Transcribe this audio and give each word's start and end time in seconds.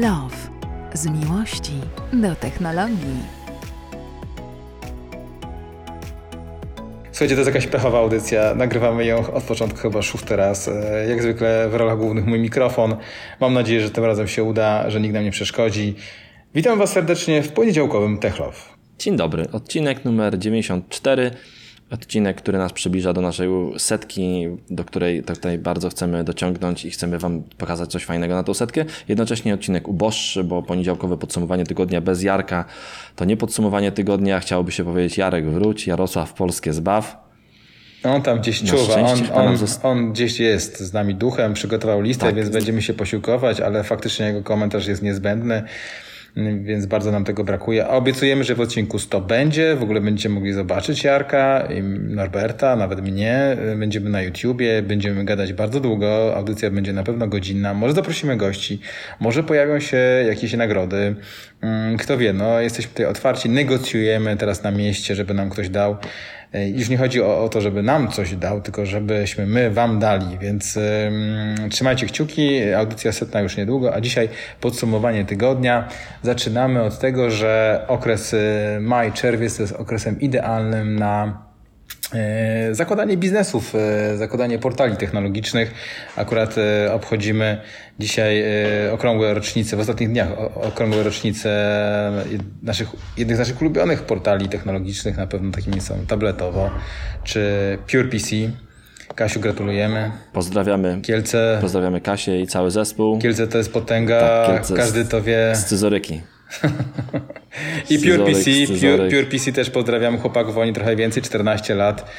Love. 0.00 0.36
Z 0.94 1.06
miłości 1.06 1.72
do 2.12 2.34
technologii. 2.34 3.16
Słuchajcie, 7.12 7.34
to 7.34 7.40
jest 7.40 7.46
jakaś 7.46 7.66
pechowa 7.66 7.98
audycja. 7.98 8.54
Nagrywamy 8.54 9.04
ją 9.04 9.32
od 9.32 9.42
początku 9.44 9.78
chyba 9.78 10.02
szósty 10.02 10.36
raz. 10.36 10.68
E, 10.68 11.06
Jak 11.08 11.22
zwykle 11.22 11.68
w 11.68 11.74
rolach 11.74 11.98
głównych 11.98 12.26
mój 12.26 12.38
mikrofon. 12.38 12.96
Mam 13.40 13.54
nadzieję, 13.54 13.80
że 13.80 13.90
tym 13.90 14.04
razem 14.04 14.28
się 14.28 14.44
uda, 14.44 14.90
że 14.90 15.00
nikt 15.00 15.14
nam 15.14 15.24
nie 15.24 15.30
przeszkodzi. 15.30 15.94
Witam 16.54 16.78
Was 16.78 16.92
serdecznie 16.92 17.42
w 17.42 17.52
poniedziałkowym 17.52 18.18
Tech 18.18 18.38
Love. 18.38 18.56
Dzień 18.98 19.16
dobry, 19.16 19.44
odcinek 19.52 20.04
numer 20.04 20.38
94. 20.38 21.30
Odcinek, 21.90 22.36
który 22.36 22.58
nas 22.58 22.72
przybliża 22.72 23.12
do 23.12 23.20
naszej 23.20 23.48
setki, 23.78 24.48
do 24.70 24.84
której, 24.84 25.22
do 25.22 25.32
której 25.32 25.58
bardzo 25.58 25.88
chcemy 25.90 26.24
dociągnąć 26.24 26.84
i 26.84 26.90
chcemy 26.90 27.18
Wam 27.18 27.42
pokazać 27.58 27.90
coś 27.90 28.04
fajnego 28.04 28.34
na 28.34 28.42
tą 28.42 28.54
setkę. 28.54 28.84
Jednocześnie 29.08 29.54
odcinek 29.54 29.88
uboższy, 29.88 30.44
bo 30.44 30.62
poniedziałkowe 30.62 31.16
podsumowanie 31.16 31.64
tygodnia 31.64 32.00
bez 32.00 32.22
Jarka 32.22 32.64
to 33.16 33.24
nie 33.24 33.36
podsumowanie 33.36 33.92
tygodnia. 33.92 34.40
Chciałoby 34.40 34.72
się 34.72 34.84
powiedzieć 34.84 35.18
Jarek 35.18 35.46
wróć, 35.46 35.86
Jarosław 35.86 36.32
Polskie 36.32 36.72
zbaw. 36.72 37.28
On 38.04 38.22
tam 38.22 38.38
gdzieś 38.40 38.62
Na 38.62 38.70
czuwa, 38.70 38.94
on, 38.94 39.18
on, 39.34 39.56
on 39.82 40.12
gdzieś 40.12 40.40
jest 40.40 40.80
z 40.80 40.92
nami 40.92 41.14
duchem, 41.14 41.54
przygotował 41.54 42.00
listę, 42.00 42.26
Tak. 42.26 42.34
więc 42.34 42.48
będziemy 42.48 42.82
się 42.82 42.94
posiłkować, 42.94 43.60
ale 43.60 43.84
faktycznie 43.84 44.26
jego 44.26 44.42
komentarz 44.42 44.86
jest 44.86 45.02
niezbędny, 45.02 45.62
więc 46.36 46.86
bardzo 46.86 47.12
nam 47.12 47.24
tego 47.24 47.44
brakuje. 47.44 47.86
A 47.86 47.88
obiecujemy, 47.88 48.44
że 48.44 48.54
w 48.54 48.60
odcinku 48.60 48.98
100 48.98 49.20
będzie, 49.20 49.76
w 49.76 49.82
ogóle 49.82 50.00
będziecie 50.00 50.28
mogli 50.28 50.52
zobaczyć 50.52 51.04
Jarka, 51.04 51.68
i 51.74 51.82
Norberta, 52.14 52.76
nawet 52.76 53.00
mnie, 53.00 53.56
będziemy 53.76 54.10
na 54.10 54.22
YouTubie, 54.22 54.82
będziemy 54.82 55.24
gadać 55.24 55.52
bardzo 55.52 55.80
długo, 55.80 56.36
audycja 56.36 56.70
będzie 56.70 56.92
na 56.92 57.02
pewno 57.02 57.28
godzinna, 57.28 57.74
może 57.74 57.94
zaprosimy 57.94 58.36
gości, 58.36 58.80
może 59.20 59.42
pojawią 59.42 59.80
się 59.80 59.96
jakieś 60.26 60.52
nagrody, 60.52 61.16
Mm, 61.62 61.96
kto 61.96 62.18
wie, 62.18 62.32
no 62.32 62.60
jesteśmy 62.60 62.90
tutaj 62.90 63.06
otwarci, 63.06 63.50
negocjujemy 63.50 64.36
teraz 64.36 64.62
na 64.62 64.70
mieście, 64.70 65.14
żeby 65.14 65.34
nam 65.34 65.50
ktoś 65.50 65.68
dał. 65.68 65.96
E, 66.52 66.68
Już 66.68 66.88
nie 66.88 66.96
chodzi 66.96 67.22
o, 67.22 67.44
o 67.44 67.48
to, 67.48 67.60
żeby 67.60 67.82
nam 67.82 68.08
coś 68.08 68.36
dał, 68.36 68.60
tylko 68.60 68.86
żebyśmy 68.86 69.46
my 69.46 69.70
wam 69.70 69.98
dali, 69.98 70.38
więc 70.38 70.76
ym, 70.76 71.70
trzymajcie 71.70 72.06
kciuki, 72.06 72.72
audycja 72.72 73.12
setna 73.12 73.40
już 73.40 73.56
niedługo, 73.56 73.94
a 73.94 74.00
dzisiaj 74.00 74.28
podsumowanie 74.60 75.24
tygodnia. 75.24 75.88
Zaczynamy 76.22 76.82
od 76.82 76.98
tego, 76.98 77.30
że 77.30 77.84
okres 77.88 78.34
y, 78.34 78.38
maj, 78.80 79.12
czerwiec 79.12 79.56
to 79.56 79.62
jest 79.62 79.74
okresem 79.74 80.20
idealnym 80.20 80.98
na 80.98 81.47
Zakładanie 82.72 83.16
biznesów, 83.16 83.74
e, 83.74 84.16
zakładanie 84.16 84.58
portali 84.58 84.96
technologicznych. 84.96 85.74
Akurat 86.16 86.54
e, 86.58 86.92
obchodzimy 86.92 87.60
dzisiaj 87.98 88.42
e, 88.86 88.92
okrągłe 88.92 89.34
rocznice, 89.34 89.76
w 89.76 89.80
ostatnich 89.80 90.08
dniach 90.08 90.28
okrągłe 90.54 91.02
rocznice 91.02 91.48
naszych, 92.62 92.88
jednych 93.16 93.36
z 93.36 93.38
naszych 93.40 93.60
ulubionych 93.60 94.02
portali 94.02 94.48
technologicznych, 94.48 95.16
na 95.16 95.26
pewno 95.26 95.52
takimi 95.52 95.80
są 95.80 96.06
Tabletowo 96.06 96.70
czy 97.24 97.78
PurePC. 97.90 98.36
Kasiu, 99.14 99.40
gratulujemy. 99.40 100.10
Pozdrawiamy, 100.32 101.00
Kielce, 101.02 101.58
pozdrawiamy 101.60 102.00
Kasię 102.00 102.40
i 102.40 102.46
cały 102.46 102.70
zespół. 102.70 103.18
Kielce 103.18 103.46
to 103.46 103.58
jest 103.58 103.72
potęga, 103.72 104.46
Tak, 104.46 104.76
każdy 104.76 105.04
to 105.04 105.22
wie. 105.22 105.52
Scyzoryki. 105.54 106.20
I 107.90 107.98
Scyzoryk, 107.98 108.18
PurePC, 108.18 108.44
Pure, 108.44 108.66
scyzoryk. 108.66 109.10
PurePC 109.10 109.52
też 109.52 109.70
pozdrawiam 109.70 110.18
chłopaków, 110.18 110.58
oni 110.58 110.72
trochę 110.72 110.96
więcej, 110.96 111.22
14 111.22 111.74
lat, 111.74 112.10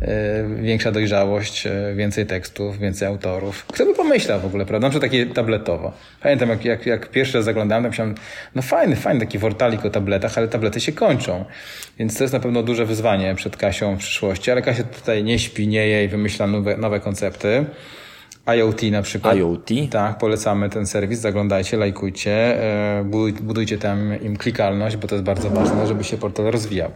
yy, 0.00 0.06
większa 0.62 0.92
dojrzałość, 0.92 1.64
yy, 1.64 1.94
więcej 1.94 2.26
tekstów, 2.26 2.78
więcej 2.78 3.08
autorów. 3.08 3.66
Kto 3.66 3.86
by 3.86 3.94
pomyślał 3.94 4.40
w 4.40 4.44
ogóle, 4.44 4.66
prawda? 4.66 4.86
Na 4.86 4.90
przykład 4.90 5.10
takie 5.10 5.26
tabletowo. 5.26 5.92
Pamiętam, 6.22 6.48
jak, 6.48 6.64
jak, 6.64 6.86
jak 6.86 7.10
pierwszy 7.10 7.38
raz 7.38 7.44
zaglądałem, 7.44 7.84
to 7.84 7.90
myślałem, 7.90 8.14
no 8.54 8.62
fajny, 8.62 8.96
fajny 8.96 9.20
taki 9.20 9.38
wortalik 9.38 9.84
o 9.84 9.90
tabletach, 9.90 10.38
ale 10.38 10.48
tablety 10.48 10.80
się 10.80 10.92
kończą. 10.92 11.44
Więc 11.98 12.16
to 12.16 12.24
jest 12.24 12.34
na 12.34 12.40
pewno 12.40 12.62
duże 12.62 12.86
wyzwanie 12.86 13.34
przed 13.34 13.56
Kasią 13.56 13.96
w 13.96 13.98
przyszłości, 13.98 14.50
ale 14.50 14.62
Kasia 14.62 14.84
tutaj 14.84 15.24
nie 15.24 15.38
śpi, 15.38 15.68
nie 15.68 15.88
je 15.88 16.04
i 16.04 16.08
wymyśla 16.08 16.46
nowe, 16.46 16.76
nowe 16.76 17.00
koncepty. 17.00 17.64
IoT 18.54 18.82
na 18.82 19.02
przykład. 19.02 19.36
IoT. 19.36 19.70
Tak, 19.90 20.18
polecamy 20.18 20.70
ten 20.70 20.86
serwis, 20.86 21.20
zaglądajcie, 21.20 21.76
lajkujcie, 21.76 22.62
e, 22.62 23.04
buduj, 23.04 23.32
budujcie 23.32 23.78
tam 23.78 24.22
im 24.22 24.36
klikalność, 24.36 24.96
bo 24.96 25.08
to 25.08 25.14
jest 25.14 25.24
bardzo 25.24 25.50
ważne, 25.50 25.86
żeby 25.86 26.04
się 26.04 26.16
portal 26.16 26.46
rozwijał. 26.46 26.90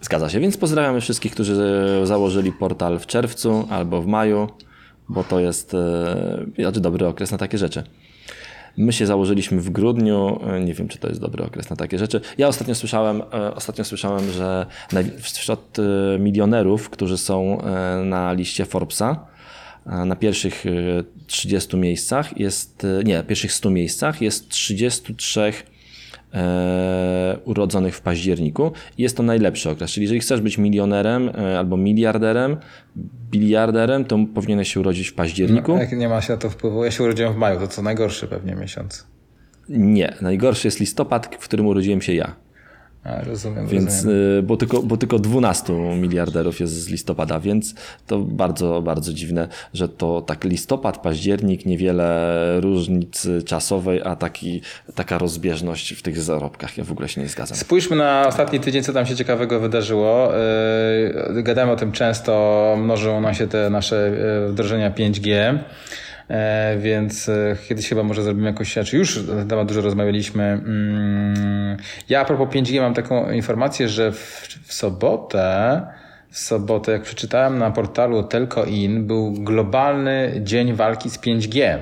Zgadza 0.00 0.28
się, 0.28 0.40
więc 0.40 0.56
pozdrawiamy 0.56 1.00
wszystkich, 1.00 1.32
którzy 1.32 1.56
założyli 2.04 2.52
portal 2.52 2.98
w 2.98 3.06
czerwcu 3.06 3.68
albo 3.70 4.02
w 4.02 4.06
maju, 4.06 4.48
bo 5.08 5.24
to 5.24 5.40
jest 5.40 5.74
e, 5.74 6.46
znaczy 6.58 6.80
dobry 6.80 7.06
okres 7.06 7.30
na 7.30 7.38
takie 7.38 7.58
rzeczy. 7.58 7.84
My 8.76 8.92
się 8.92 9.06
założyliśmy 9.06 9.60
w 9.60 9.70
grudniu, 9.70 10.40
e, 10.46 10.60
nie 10.60 10.74
wiem 10.74 10.88
czy 10.88 10.98
to 10.98 11.08
jest 11.08 11.20
dobry 11.20 11.44
okres 11.44 11.70
na 11.70 11.76
takie 11.76 11.98
rzeczy. 11.98 12.20
Ja 12.38 12.48
ostatnio 12.48 12.74
słyszałem, 12.74 13.22
e, 13.32 13.54
ostatnio 13.54 13.84
słyszałem 13.84 14.30
że 14.32 14.66
wśród 15.18 15.78
e, 15.78 16.18
milionerów, 16.18 16.90
którzy 16.90 17.18
są 17.18 17.62
na 18.04 18.32
liście 18.32 18.64
Forbesa, 18.64 19.26
na 19.86 20.16
pierwszych 20.16 20.66
e, 20.66 20.70
30 21.26 21.76
miejscach 21.76 22.40
jest, 22.40 22.86
nie, 23.04 23.22
pierwszych 23.22 23.52
100 23.52 23.70
miejscach 23.70 24.22
jest 24.22 24.48
33 24.48 25.52
e, 26.36 27.38
urodzonych 27.44 27.96
w 27.96 28.00
październiku. 28.00 28.72
Jest 28.98 29.16
to 29.16 29.22
najlepszy 29.22 29.70
okres, 29.70 29.90
czyli 29.90 30.04
jeżeli 30.04 30.20
chcesz 30.20 30.40
być 30.40 30.58
milionerem 30.58 31.28
e, 31.28 31.58
albo 31.58 31.76
miliarderem, 31.76 32.56
biliarderem, 33.30 34.04
to 34.04 34.18
powinieneś 34.34 34.72
się 34.72 34.80
urodzić 34.80 35.08
w 35.08 35.14
październiku. 35.14 35.76
Jak 35.76 35.92
nie 35.92 36.08
ma 36.08 36.20
się 36.20 36.38
to 36.38 36.50
wpływu, 36.50 36.84
ja 36.84 36.90
się 36.90 37.04
urodziłem 37.04 37.32
w 37.32 37.36
maju, 37.36 37.60
to 37.60 37.68
co 37.68 37.82
najgorszy 37.82 38.26
pewnie 38.26 38.54
miesiąc. 38.54 39.06
Nie, 39.68 40.14
najgorszy 40.20 40.66
jest 40.66 40.80
listopad, 40.80 41.36
w 41.40 41.44
którym 41.44 41.66
urodziłem 41.66 42.02
się 42.02 42.14
ja. 42.14 42.45
A, 43.06 43.24
rozumiem, 43.24 43.66
Więc, 43.66 43.94
rozumiem. 43.94 44.16
y, 44.38 44.42
bo, 44.42 44.56
tylko, 44.56 44.82
bo 44.82 44.96
tylko 44.96 45.18
12 45.18 45.72
miliarderów 45.72 46.60
jest 46.60 46.72
z 46.72 46.88
listopada, 46.88 47.40
więc 47.40 47.74
to 48.06 48.18
bardzo, 48.18 48.82
bardzo 48.82 49.12
dziwne, 49.12 49.48
że 49.74 49.88
to 49.88 50.20
tak 50.20 50.44
listopad, 50.44 50.98
październik, 50.98 51.66
niewiele 51.66 52.60
różnic 52.60 53.28
czasowej, 53.44 54.00
a 54.04 54.16
taki, 54.16 54.60
taka 54.94 55.18
rozbieżność 55.18 55.92
w 55.94 56.02
tych 56.02 56.20
zarobkach. 56.22 56.78
Ja 56.78 56.84
w 56.84 56.92
ogóle 56.92 57.08
się 57.08 57.20
nie 57.20 57.28
zgadzam. 57.28 57.58
Spójrzmy 57.58 57.96
na 57.96 58.24
ostatni 58.28 58.60
tydzień, 58.60 58.82
co 58.82 58.92
tam 58.92 59.06
się 59.06 59.16
ciekawego 59.16 59.60
wydarzyło. 59.60 60.32
Yy, 61.34 61.42
Gadamy 61.42 61.72
o 61.72 61.76
tym 61.76 61.92
często, 61.92 62.76
mnożą 62.78 63.20
nam 63.20 63.34
się 63.34 63.46
te 63.46 63.70
nasze 63.70 64.10
yy, 64.44 64.52
wdrożenia 64.52 64.90
5G. 64.90 65.58
E, 66.28 66.76
Więc 66.78 67.28
e, 67.28 67.56
kiedyś 67.68 67.88
chyba 67.88 68.02
może 68.02 68.22
zrobimy 68.22 68.46
jakąś, 68.46 68.74
czy 68.84 68.96
już 68.96 69.26
na 69.26 69.44
temat 69.44 69.68
dużo 69.68 69.80
rozmawialiśmy. 69.80 70.42
Mm, 70.42 71.76
Ja 72.08 72.20
a 72.20 72.24
propos 72.24 72.48
5G 72.48 72.80
mam 72.80 72.94
taką 72.94 73.30
informację, 73.30 73.88
że 73.88 74.12
w, 74.12 74.48
w 74.62 74.72
sobotę, 74.72 75.80
w 76.30 76.38
sobotę, 76.38 76.92
jak 76.92 77.02
przeczytałem 77.02 77.58
na 77.58 77.70
portalu 77.70 78.22
Telco.in, 78.22 79.06
był 79.06 79.32
globalny 79.32 80.40
dzień 80.44 80.72
walki 80.72 81.10
z 81.10 81.18
5G. 81.18 81.78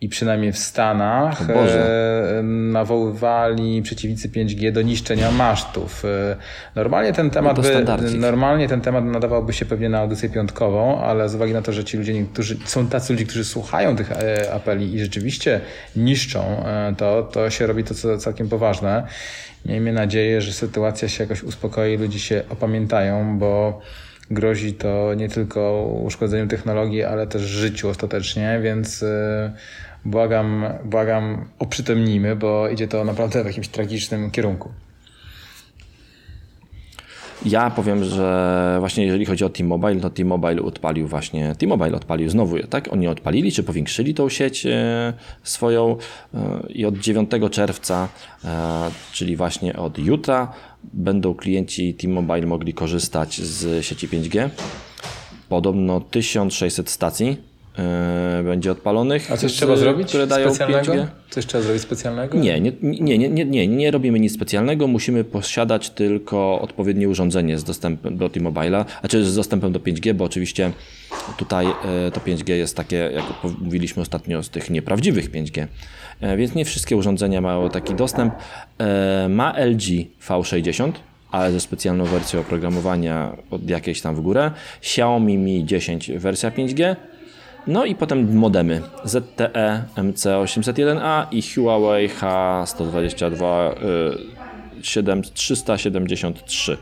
I 0.00 0.08
przynajmniej 0.08 0.52
w 0.52 0.58
Stanach 0.58 1.50
e, 1.50 2.42
nawoływali 2.44 3.82
przeciwnicy 3.82 4.28
5G 4.28 4.72
do 4.72 4.82
niszczenia 4.82 5.30
masztów. 5.30 6.04
E, 6.04 6.36
Normalnie 6.74 7.12
ten 7.12 7.30
temat, 7.30 7.56
to 7.56 7.62
by, 7.62 7.68
normalnie 8.18 8.68
ten 8.68 8.80
temat 8.80 9.04
nadawałby 9.04 9.52
się 9.52 9.64
pewnie 9.64 9.88
na 9.88 9.98
audycję 9.98 10.28
piątkową, 10.28 11.00
ale 11.02 11.28
z 11.28 11.34
uwagi 11.34 11.52
na 11.52 11.62
to, 11.62 11.72
że 11.72 11.84
ci 11.84 11.96
ludzie, 11.96 12.24
którzy 12.32 12.56
są 12.64 12.86
tacy 12.86 13.12
ludzie, 13.12 13.24
którzy 13.24 13.44
słuchają 13.44 13.96
tych 13.96 14.12
e, 14.12 14.52
apeli 14.54 14.94
i 14.94 15.00
rzeczywiście 15.00 15.60
niszczą 15.96 16.64
e, 16.66 16.94
to, 16.96 17.22
to 17.22 17.50
się 17.50 17.66
robi 17.66 17.84
to 17.84 17.94
co- 17.94 18.18
całkiem 18.18 18.48
poważne. 18.48 19.06
Miejmy 19.66 19.92
nadzieję, 19.92 20.40
że 20.40 20.52
sytuacja 20.52 21.08
się 21.08 21.24
jakoś 21.24 21.42
uspokoi, 21.42 21.96
ludzie 21.96 22.18
się 22.18 22.42
opamiętają, 22.50 23.38
bo 23.38 23.80
grozi 24.30 24.72
to 24.74 25.14
nie 25.14 25.28
tylko 25.28 25.84
uszkodzeniem 26.04 26.48
technologii, 26.48 27.04
ale 27.04 27.26
też 27.26 27.42
życiu 27.42 27.88
ostatecznie, 27.88 28.60
więc 28.62 29.04
błagam, 30.04 30.64
błagam, 30.84 31.44
oprzytomnijmy, 31.58 32.36
bo 32.36 32.68
idzie 32.68 32.88
to 32.88 33.04
naprawdę 33.04 33.42
w 33.42 33.46
jakimś 33.46 33.68
tragicznym 33.68 34.30
kierunku. 34.30 34.70
Ja 37.44 37.70
powiem, 37.70 38.04
że 38.04 38.76
właśnie 38.78 39.04
jeżeli 39.04 39.26
chodzi 39.26 39.44
o 39.44 39.48
T-Mobile, 39.48 40.00
to 40.00 40.10
T-Mobile 40.10 40.62
odpalił 40.62 41.08
właśnie, 41.08 41.54
T-Mobile 41.58 41.96
odpalił 41.96 42.30
znowu, 42.30 42.58
tak? 42.58 42.92
Oni 42.92 43.08
odpalili, 43.08 43.52
czy 43.52 43.62
powiększyli 43.62 44.14
tą 44.14 44.28
sieć 44.28 44.66
e, 44.66 45.12
swoją 45.42 45.96
e, 46.34 46.38
i 46.68 46.84
od 46.84 46.98
9 46.98 47.30
czerwca, 47.50 48.08
e, 48.44 48.90
czyli 49.12 49.36
właśnie 49.36 49.76
od 49.76 49.98
jutra, 49.98 50.52
będą 50.92 51.34
klienci 51.34 51.94
T-Mobile 51.94 52.46
mogli 52.46 52.74
korzystać 52.74 53.40
z 53.40 53.84
sieci 53.84 54.08
5G. 54.08 54.48
Podobno 55.48 56.00
1600 56.00 56.90
stacji 56.90 57.49
będzie 58.44 58.72
odpalonych. 58.72 59.32
A 59.32 59.36
coś 59.36 59.52
trzeba 59.52 59.76
zrobić 59.76 60.08
które 60.08 60.26
dają 60.26 60.54
specjalnego? 60.54 60.92
5G. 60.92 61.06
Coś 61.30 61.46
trzeba 61.46 61.64
zrobić 61.64 61.82
specjalnego? 61.82 62.38
Nie, 62.38 62.60
nie, 62.60 62.72
nie, 62.82 63.18
nie, 63.18 63.28
nie, 63.28 63.44
nie, 63.44 63.68
nie 63.68 63.90
robimy 63.90 64.20
nic 64.20 64.34
specjalnego. 64.34 64.86
Musimy 64.86 65.24
posiadać 65.24 65.90
tylko 65.90 66.60
odpowiednie 66.60 67.08
urządzenie 67.08 67.58
z 67.58 67.64
dostępem 67.64 68.16
do 68.16 68.28
T-Mobile'a, 68.28 68.84
znaczy 69.00 69.24
z 69.24 69.36
dostępem 69.36 69.72
do 69.72 69.78
5G, 69.78 70.14
bo 70.14 70.24
oczywiście 70.24 70.70
tutaj 71.36 71.66
e, 71.66 72.10
to 72.10 72.20
5G 72.20 72.52
jest 72.52 72.76
takie, 72.76 72.96
jak 72.96 73.24
mówiliśmy 73.60 74.02
ostatnio, 74.02 74.42
z 74.42 74.50
tych 74.50 74.70
nieprawdziwych 74.70 75.30
5G. 75.30 75.66
E, 76.20 76.36
Więc 76.36 76.54
nie 76.54 76.64
wszystkie 76.64 76.96
urządzenia 76.96 77.40
mają 77.40 77.70
taki 77.70 77.94
dostęp. 77.94 78.34
E, 78.78 79.28
Ma 79.28 79.54
LG 79.58 79.82
V60, 80.28 80.92
ale 81.30 81.52
ze 81.52 81.60
specjalną 81.60 82.04
wersją 82.04 82.40
oprogramowania 82.40 83.36
od 83.50 83.70
jakiejś 83.70 84.00
tam 84.00 84.14
w 84.14 84.20
górę. 84.20 84.50
Xiaomi 84.80 85.38
Mi 85.38 85.64
10 85.64 86.10
wersja 86.12 86.50
5G. 86.50 86.96
No 87.66 87.84
i 87.84 87.94
potem 87.94 88.36
modemy 88.36 88.82
ZTE 89.04 89.84
MC801A 89.96 91.26
i 91.30 91.42
Huawei 91.42 92.08
H122 92.08 93.72
y, 94.80 94.84
7 94.84 95.22
373. 95.22 96.76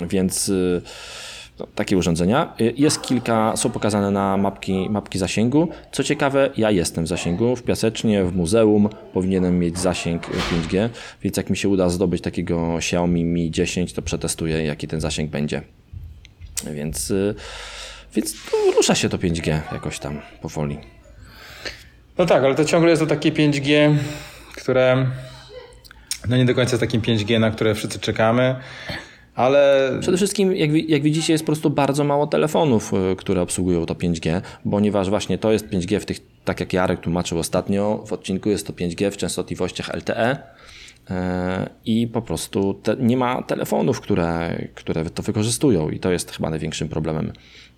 Więc 0.00 0.48
y, 0.48 0.82
no, 1.58 1.66
takie 1.74 1.96
urządzenia. 1.96 2.54
Y, 2.60 2.74
Jest 2.76 3.02
kilka, 3.02 3.56
są 3.56 3.70
pokazane 3.70 4.10
na 4.10 4.36
mapki, 4.36 4.90
mapki 4.90 5.18
zasięgu. 5.18 5.68
Co 5.92 6.04
ciekawe, 6.04 6.50
ja 6.56 6.70
jestem 6.70 7.04
w 7.04 7.08
zasięgu. 7.08 7.56
W 7.56 7.62
Piasecznie, 7.62 8.24
w 8.24 8.36
muzeum 8.36 8.88
powinienem 9.12 9.58
mieć 9.58 9.78
zasięg 9.78 10.26
5G, 10.26 10.88
więc 11.22 11.36
jak 11.36 11.50
mi 11.50 11.56
się 11.56 11.68
uda 11.68 11.88
zdobyć 11.88 12.22
takiego 12.22 12.76
Xiaomi 12.76 13.24
Mi 13.24 13.50
10, 13.50 13.92
to 13.92 14.02
przetestuję, 14.02 14.64
jaki 14.64 14.88
ten 14.88 15.00
zasięg 15.00 15.30
będzie. 15.30 15.62
Więc, 16.72 17.10
y, 17.10 17.34
więc 18.14 18.36
rusza 18.76 18.94
się 18.94 19.08
to 19.08 19.18
5G 19.18 19.60
jakoś 19.72 19.98
tam 19.98 20.20
powoli. 20.42 20.78
No 22.18 22.26
tak, 22.26 22.44
ale 22.44 22.54
to 22.54 22.64
ciągle 22.64 22.90
jest 22.90 23.02
to 23.02 23.06
takie 23.06 23.32
5G, 23.32 23.96
które 24.56 25.06
no 26.28 26.36
nie 26.36 26.44
do 26.44 26.54
końca 26.54 26.72
jest 26.72 26.80
takim 26.80 27.00
5G, 27.00 27.40
na 27.40 27.50
które 27.50 27.74
wszyscy 27.74 27.98
czekamy, 27.98 28.56
ale 29.34 29.90
Przede 30.00 30.16
wszystkim, 30.16 30.56
jak, 30.56 30.88
jak 30.88 31.02
widzicie, 31.02 31.32
jest 31.32 31.44
po 31.44 31.46
prostu 31.46 31.70
bardzo 31.70 32.04
mało 32.04 32.26
telefonów, 32.26 32.92
y, 33.12 33.16
które 33.16 33.42
obsługują 33.42 33.86
to 33.86 33.94
5G, 33.94 34.40
ponieważ 34.70 35.10
właśnie 35.10 35.38
to 35.38 35.52
jest 35.52 35.68
5G 35.68 36.00
w 36.00 36.04
tych, 36.04 36.18
tak 36.44 36.60
jak 36.60 36.72
Jarek 36.72 37.00
tłumaczył 37.00 37.38
ostatnio 37.38 38.04
w 38.06 38.12
odcinku, 38.12 38.48
jest 38.48 38.66
to 38.66 38.72
5G 38.72 39.10
w 39.10 39.16
częstotliwościach 39.16 39.94
LTE. 39.94 40.38
E, 41.10 41.70
I 41.84 42.06
po 42.06 42.22
prostu 42.22 42.74
te, 42.74 42.96
nie 42.96 43.16
ma 43.16 43.42
telefonów, 43.42 44.00
które, 44.00 44.58
które 44.74 45.10
to 45.10 45.22
wykorzystują, 45.22 45.90
i 45.90 45.98
to 45.98 46.12
jest 46.12 46.30
chyba 46.30 46.50
największym 46.50 46.88
problemem 46.88 47.32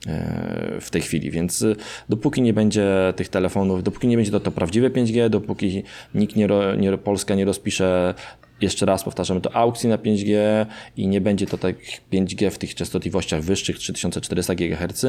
e, 0.06 0.81
w 0.81 0.91
tej 0.91 1.03
chwili. 1.03 1.31
Więc 1.31 1.62
y, 1.62 1.76
dopóki 2.09 2.43
nie 2.43 2.53
będzie 2.53 3.12
tych 3.17 3.29
telefonów, 3.29 3.82
dopóki 3.82 4.06
nie 4.06 4.17
będzie 4.17 4.32
to, 4.32 4.41
to 4.41 4.50
prawdziwe 4.50 4.91
5G, 4.91 5.29
dopóki 5.29 5.82
nikt 6.15 6.37
nie, 6.37 6.49
nie 6.79 6.99
Polska 6.99 7.35
nie 7.35 7.44
rozpisze 7.44 8.15
jeszcze 8.64 8.87
raz 8.87 9.05
powtarzamy 9.05 9.40
to 9.40 9.56
aukcji 9.56 9.88
na 9.88 9.99
5G 9.99 10.37
i 10.96 11.08
nie 11.08 11.20
będzie 11.20 11.46
to 11.46 11.58
tak 11.58 11.76
5G 12.12 12.50
w 12.50 12.58
tych 12.58 12.75
częstotliwościach 12.75 13.43
wyższych 13.43 13.78
3400 13.78 14.55
GHz 14.55 15.06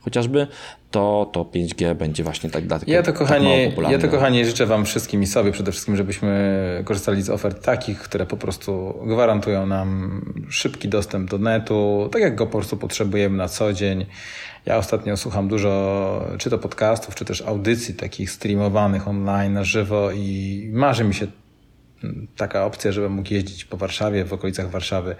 chociażby, 0.00 0.46
to, 0.90 1.30
to 1.32 1.44
5G 1.44 1.94
będzie 1.94 2.24
właśnie 2.24 2.50
tak 2.50 2.66
dla 2.66 2.80
ja 2.86 3.02
to 3.02 3.06
tak 3.06 3.14
mało 3.14 3.28
kochanie, 3.28 3.68
popularne. 3.68 3.96
ja 3.96 4.02
to 4.02 4.08
kochanie 4.08 4.44
życzę 4.44 4.66
wam 4.66 4.84
wszystkim 4.84 5.22
i 5.22 5.26
sobie 5.26 5.52
przede 5.52 5.72
wszystkim, 5.72 5.96
żebyśmy 5.96 6.82
korzystali 6.84 7.22
z 7.22 7.30
ofert 7.30 7.64
takich, 7.64 7.98
które 7.98 8.26
po 8.26 8.36
prostu 8.36 8.94
gwarantują 9.06 9.66
nam 9.66 10.20
szybki 10.50 10.88
dostęp 10.88 11.30
do 11.30 11.38
netu, 11.38 12.08
tak 12.12 12.22
jak 12.22 12.34
go 12.34 12.46
po 12.46 12.52
prostu 12.52 12.76
potrzebujemy 12.76 13.36
na 13.36 13.48
co 13.48 13.72
dzień. 13.72 14.06
Ja 14.66 14.76
ostatnio 14.76 15.16
słucham 15.16 15.48
dużo 15.48 16.24
czy 16.38 16.50
to 16.50 16.58
podcastów, 16.58 17.14
czy 17.14 17.24
też 17.24 17.42
audycji 17.42 17.94
takich 17.94 18.30
streamowanych 18.30 19.08
online 19.08 19.52
na 19.52 19.64
żywo 19.64 20.10
i 20.12 20.70
marzy 20.72 21.04
mi 21.04 21.14
się 21.14 21.26
taka 22.36 22.64
opcja, 22.64 22.92
żebym 22.92 23.12
mógł 23.12 23.34
jeździć 23.34 23.64
po 23.64 23.76
Warszawie, 23.76 24.24
w 24.24 24.32
okolicach 24.32 24.70
Warszawy 24.70 25.16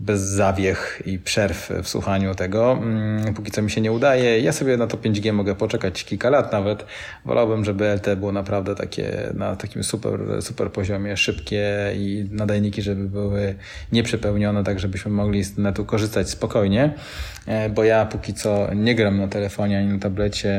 bez 0.00 0.20
zawiech 0.20 1.02
i 1.06 1.18
przerw 1.18 1.70
w 1.82 1.88
słuchaniu 1.88 2.34
tego. 2.34 2.72
Mm, 2.72 3.34
Póki 3.34 3.50
co 3.50 3.62
mi 3.62 3.70
się 3.70 3.80
nie 3.80 3.92
udaje. 3.92 4.40
Ja 4.40 4.52
sobie 4.52 4.76
na 4.76 4.86
to 4.86 4.96
5G 4.96 5.32
mogę 5.32 5.54
poczekać 5.54 6.04
kilka 6.04 6.30
lat 6.30 6.52
nawet. 6.52 6.84
Wolałbym, 7.24 7.64
żeby 7.64 7.84
LTE 7.94 8.16
było 8.16 8.32
naprawdę 8.32 8.74
takie 8.74 9.32
na 9.34 9.56
takim 9.56 9.84
super, 9.84 10.20
super 10.40 10.72
poziomie, 10.72 11.16
szybkie 11.16 11.92
i 11.94 12.28
nadajniki, 12.30 12.82
żeby 12.82 13.08
były 13.08 13.54
nieprzepełnione, 13.92 14.64
tak 14.64 14.80
żebyśmy 14.80 15.10
mogli 15.10 15.44
z 15.44 15.58
netu 15.58 15.84
korzystać 15.84 16.30
spokojnie. 16.30 16.94
E, 17.46 17.70
Bo 17.70 17.84
ja 17.84 18.06
póki 18.06 18.34
co 18.34 18.74
nie 18.74 18.94
gram 18.94 19.18
na 19.18 19.28
telefonie 19.28 19.78
ani 19.78 19.88
na 19.92 19.98
tablecie, 19.98 20.58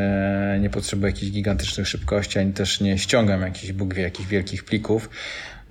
nie 0.62 0.69
potrzebuję 0.69 1.12
jakichś 1.12 1.31
gigantycznych 1.31 1.88
szybkości, 1.88 2.39
ani 2.39 2.53
też 2.53 2.81
nie 2.81 2.97
ściągam 2.97 3.41
jakichś 3.41 3.71
Bóg 3.71 3.94
wie 3.94 4.03
jakich 4.03 4.27
wielkich 4.27 4.63
plików. 4.63 5.09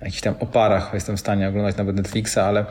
Jakichś 0.01 0.21
tam 0.21 0.35
oparach 0.39 0.91
jestem 0.93 1.17
w 1.17 1.19
stanie 1.19 1.49
oglądać 1.49 1.77
nawet 1.77 1.95
Netflixa, 1.95 2.37
ale 2.37 2.65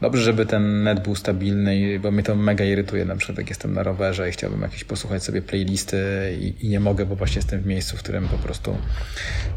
Dobrze, 0.00 0.22
żeby 0.22 0.46
ten 0.46 0.82
net 0.82 1.00
był 1.00 1.14
stabilny, 1.14 2.00
bo 2.00 2.10
mnie 2.10 2.22
to 2.22 2.36
mega 2.36 2.64
irytuje, 2.64 3.04
na 3.04 3.16
przykład 3.16 3.38
jak 3.38 3.48
jestem 3.48 3.74
na 3.74 3.82
rowerze 3.82 4.28
i 4.28 4.32
chciałbym 4.32 4.62
jakieś 4.62 4.84
posłuchać 4.84 5.24
sobie 5.24 5.42
playlisty 5.42 5.98
i, 6.40 6.66
i 6.66 6.68
nie 6.68 6.80
mogę, 6.80 7.06
bo 7.06 7.16
właśnie 7.16 7.38
jestem 7.38 7.60
w 7.60 7.66
miejscu, 7.66 7.96
w 7.96 7.98
którym 7.98 8.28
po 8.28 8.38
prostu 8.38 8.76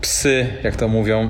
psy, 0.02 0.48
jak 0.64 0.76
to 0.76 0.88
mówią, 0.88 1.30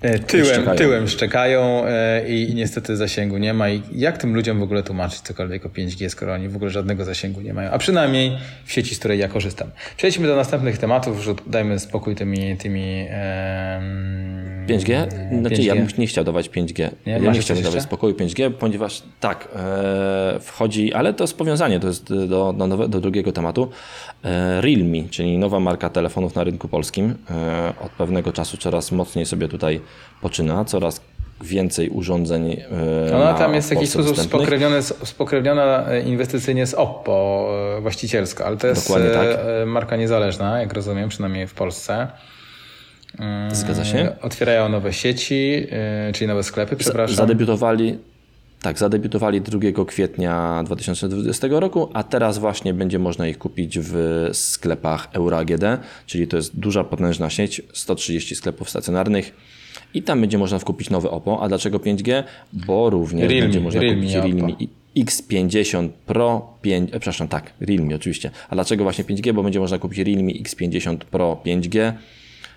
e, 0.00 0.18
tyłem, 0.18 0.46
Szczekają. 0.46 0.76
tyłem 0.76 1.08
szczekają 1.08 1.84
i, 2.28 2.50
i 2.50 2.54
niestety 2.54 2.96
zasięgu 2.96 3.38
nie 3.38 3.54
ma. 3.54 3.68
I 3.70 3.82
jak 3.92 4.18
tym 4.18 4.34
ludziom 4.34 4.58
w 4.58 4.62
ogóle 4.62 4.82
tłumaczyć 4.82 5.20
cokolwiek 5.20 5.66
o 5.66 5.68
5G, 5.68 6.08
skoro 6.08 6.34
oni 6.34 6.48
w 6.48 6.56
ogóle 6.56 6.70
żadnego 6.70 7.04
zasięgu 7.04 7.40
nie 7.40 7.54
mają, 7.54 7.70
a 7.70 7.78
przynajmniej 7.78 8.38
w 8.64 8.72
sieci, 8.72 8.94
z 8.94 8.98
której 8.98 9.18
ja 9.18 9.28
korzystam. 9.28 9.70
Przejdźmy 9.96 10.26
do 10.26 10.36
następnych 10.36 10.78
tematów, 10.78 11.22
że 11.22 11.34
dajmy 11.46 11.78
spokój 11.78 12.14
tymi... 12.14 12.56
tymi 12.56 13.06
5G? 14.66 15.08
Znaczy 15.40 15.56
5G. 15.56 15.64
ja 15.64 15.74
bym 15.74 15.86
nie 15.98 16.06
chciał 16.06 16.24
dawać 16.24 16.48
5G. 16.48 16.90
Nie? 17.06 17.12
Ja 17.12 17.18
Masz 17.18 17.36
nie 17.36 17.42
chciałbym 17.42 17.64
dawać 17.64 17.82
spokoju 17.82 18.14
5G, 18.14 18.50
ponieważ 18.50 19.02
tak, 19.20 19.48
e, 19.56 20.38
wchodzi, 20.40 20.92
ale 20.92 21.14
to 21.14 21.24
jest 21.24 21.38
powiązanie, 21.38 21.80
to 21.80 21.86
jest 21.86 22.14
do, 22.14 22.52
do, 22.52 22.66
nowe, 22.66 22.88
do 22.88 23.00
drugiego 23.00 23.32
tematu. 23.32 23.70
E, 24.24 24.60
Realme, 24.60 25.08
czyli 25.10 25.38
nowa 25.38 25.60
marka 25.60 25.90
telefonów 25.90 26.34
na 26.34 26.44
rynku 26.44 26.68
polskim, 26.68 27.14
e, 27.30 27.72
od 27.84 27.92
pewnego 27.92 28.32
czasu 28.32 28.56
coraz 28.56 28.92
mocniej 28.92 29.26
sobie 29.26 29.48
tutaj 29.48 29.80
poczyna, 30.20 30.64
coraz 30.64 31.00
więcej 31.42 31.88
urządzeń 31.88 32.52
e, 33.06 33.16
Ona 33.16 33.32
ma 33.32 33.38
tam 33.38 33.54
jest 33.54 33.68
w 33.68 33.72
jakiś 33.72 33.90
sposób 33.90 34.20
spokrewnione, 34.20 34.82
spokrewniona 34.82 35.90
e, 35.90 36.00
inwestycyjnie 36.00 36.66
z 36.66 36.74
Oppo 36.74 37.48
e, 37.78 37.80
właścicielsko, 37.80 38.46
ale 38.46 38.56
to 38.56 38.66
jest 38.66 38.88
Dokładnie 38.88 39.10
tak. 39.10 39.26
e, 39.62 39.66
marka 39.66 39.96
niezależna, 39.96 40.60
jak 40.60 40.72
rozumiem, 40.72 41.08
przynajmniej 41.08 41.46
w 41.46 41.54
Polsce. 41.54 42.08
Mm, 43.18 43.54
Zgadza 43.54 43.84
się. 43.84 44.16
Otwierają 44.22 44.68
nowe 44.68 44.92
sieci, 44.92 45.66
e, 45.70 46.12
czyli 46.14 46.28
nowe 46.28 46.42
sklepy, 46.42 46.76
przepraszam. 46.76 47.16
Zadebiutowali, 47.16 47.98
tak, 48.62 48.78
zadebiutowali 48.78 49.40
2 49.40 49.84
kwietnia 49.84 50.62
2020 50.66 51.48
roku, 51.50 51.88
a 51.92 52.02
teraz 52.02 52.38
właśnie 52.38 52.74
będzie 52.74 52.98
można 52.98 53.28
ich 53.28 53.38
kupić 53.38 53.78
w 53.78 54.28
sklepach 54.32 55.08
Euro 55.12 55.38
AGD, 55.38 55.64
czyli 56.06 56.28
to 56.28 56.36
jest 56.36 56.58
duża, 56.58 56.84
potężna 56.84 57.30
sieć, 57.30 57.62
130 57.72 58.34
sklepów 58.34 58.70
stacjonarnych. 58.70 59.34
I 59.94 60.02
tam 60.02 60.20
będzie 60.20 60.38
można 60.38 60.58
kupić 60.58 60.90
nowe 60.90 61.10
Oppo. 61.10 61.42
A 61.42 61.48
dlaczego 61.48 61.78
5G? 61.78 62.22
Bo 62.52 62.90
również 62.90 63.28
Realme, 63.28 63.42
będzie 63.42 63.60
można 63.60 63.80
Realme, 63.80 64.00
kupić 64.00 64.16
Oppo. 64.16 64.28
Realme 64.28 64.54
X50 64.96 65.88
Pro 66.06 66.54
5, 66.62 66.90
e, 66.90 67.00
przepraszam, 67.00 67.28
tak, 67.28 67.52
Realme 67.60 67.94
oczywiście. 67.94 68.30
A 68.48 68.54
dlaczego 68.54 68.84
właśnie 68.84 69.04
5G? 69.04 69.32
Bo 69.32 69.42
będzie 69.42 69.60
można 69.60 69.78
kupić 69.78 69.98
Realme 69.98 70.32
X50 70.32 70.96
Pro 70.96 71.40
5G, 71.46 71.92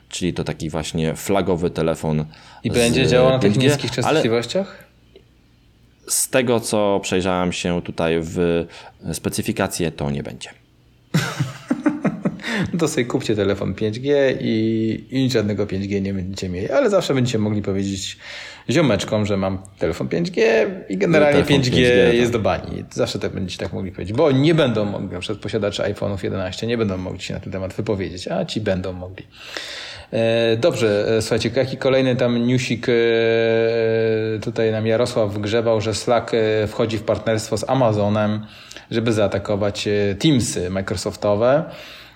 czyli 0.10 0.34
to 0.34 0.44
taki 0.44 0.70
właśnie 0.70 1.16
flagowy 1.16 1.70
telefon. 1.70 2.26
I 2.64 2.72
będzie 2.72 3.08
działał 3.08 3.32
na 3.32 3.40
tych 3.40 3.54
5G, 3.54 3.64
niskich 3.64 3.92
częstotliwościach? 3.92 4.88
z 6.08 6.30
tego, 6.30 6.60
co 6.60 7.00
przejrzałem 7.04 7.52
się 7.52 7.82
tutaj 7.82 8.20
w 8.22 8.66
specyfikację, 9.14 9.92
to 9.92 10.12
nie 10.12 10.24
będzie. 10.24 10.50
No 12.74 12.80
to 12.80 12.88
sobie 12.88 13.06
kupcie 13.06 13.36
telefon 13.36 13.74
5G 13.74 14.14
i, 14.42 15.06
i 15.12 15.30
żadnego 15.30 15.66
5G 15.66 16.02
nie 16.02 16.14
będziecie 16.14 16.50
mieli, 16.50 16.72
ale 16.72 16.90
zawsze 16.90 17.14
będziecie 17.14 17.40
mogli 17.40 17.62
powiedzieć 17.62 18.18
ziomeczkom, 18.70 19.26
że 19.26 19.38
mam 19.38 19.60
telefon 19.80 20.08
5G 20.08 20.42
i 20.90 20.98
generalnie 20.98 21.44
Telefon 21.44 21.62
5G, 21.62 21.72
5G, 21.72 22.06
tak. 22.06 22.16
jest 22.16 22.32
do 22.32 22.40
bani. 22.40 22.84
Zawsze 22.92 23.20
tak 23.20 23.34
będziecie 23.34 23.64
tak 23.64 23.74
mogli 23.74 23.92
powiedzieć, 23.92 24.18
bo 24.18 24.32
nie 24.32 24.56
będą 24.56 24.86
mogli, 24.86 25.10
na 25.10 25.20
przykład 25.20 25.40
posiadacze 25.40 25.94
iPhone'ów 25.94 26.24
11 26.24 26.68
nie 26.68 26.78
będą 26.78 26.98
mogli 26.98 27.22
się 27.22 27.34
na 27.34 27.40
ten 27.40 27.54
temat 27.54 27.74
wypowiedzieć, 27.74 28.28
a 28.28 28.46
ci 28.46 28.62
będą 28.62 28.94
mogli. 28.94 29.24
E, 30.14 30.58
Dobrze, 30.58 31.18
e, 31.18 31.22
słuchajcie, 31.22 31.50
jaki 31.56 31.78
kolejny 31.78 32.16
tam 32.16 32.48
newsik 32.48 32.88
e, 32.90 32.94
tutaj 34.42 34.72
nam 34.72 34.88
Jarosław 34.88 35.34
wgrzebał, 35.34 35.82
że 35.82 35.94
Slack 35.94 36.32
wchodzi 36.68 36.98
w 36.98 37.04
partnerstwo 37.04 37.58
z 37.58 37.70
Amazonem, 37.70 38.46
żeby 38.92 39.14
zaatakować 39.14 39.90
Teamsy 40.20 40.70
Microsoftowe. 40.70 41.64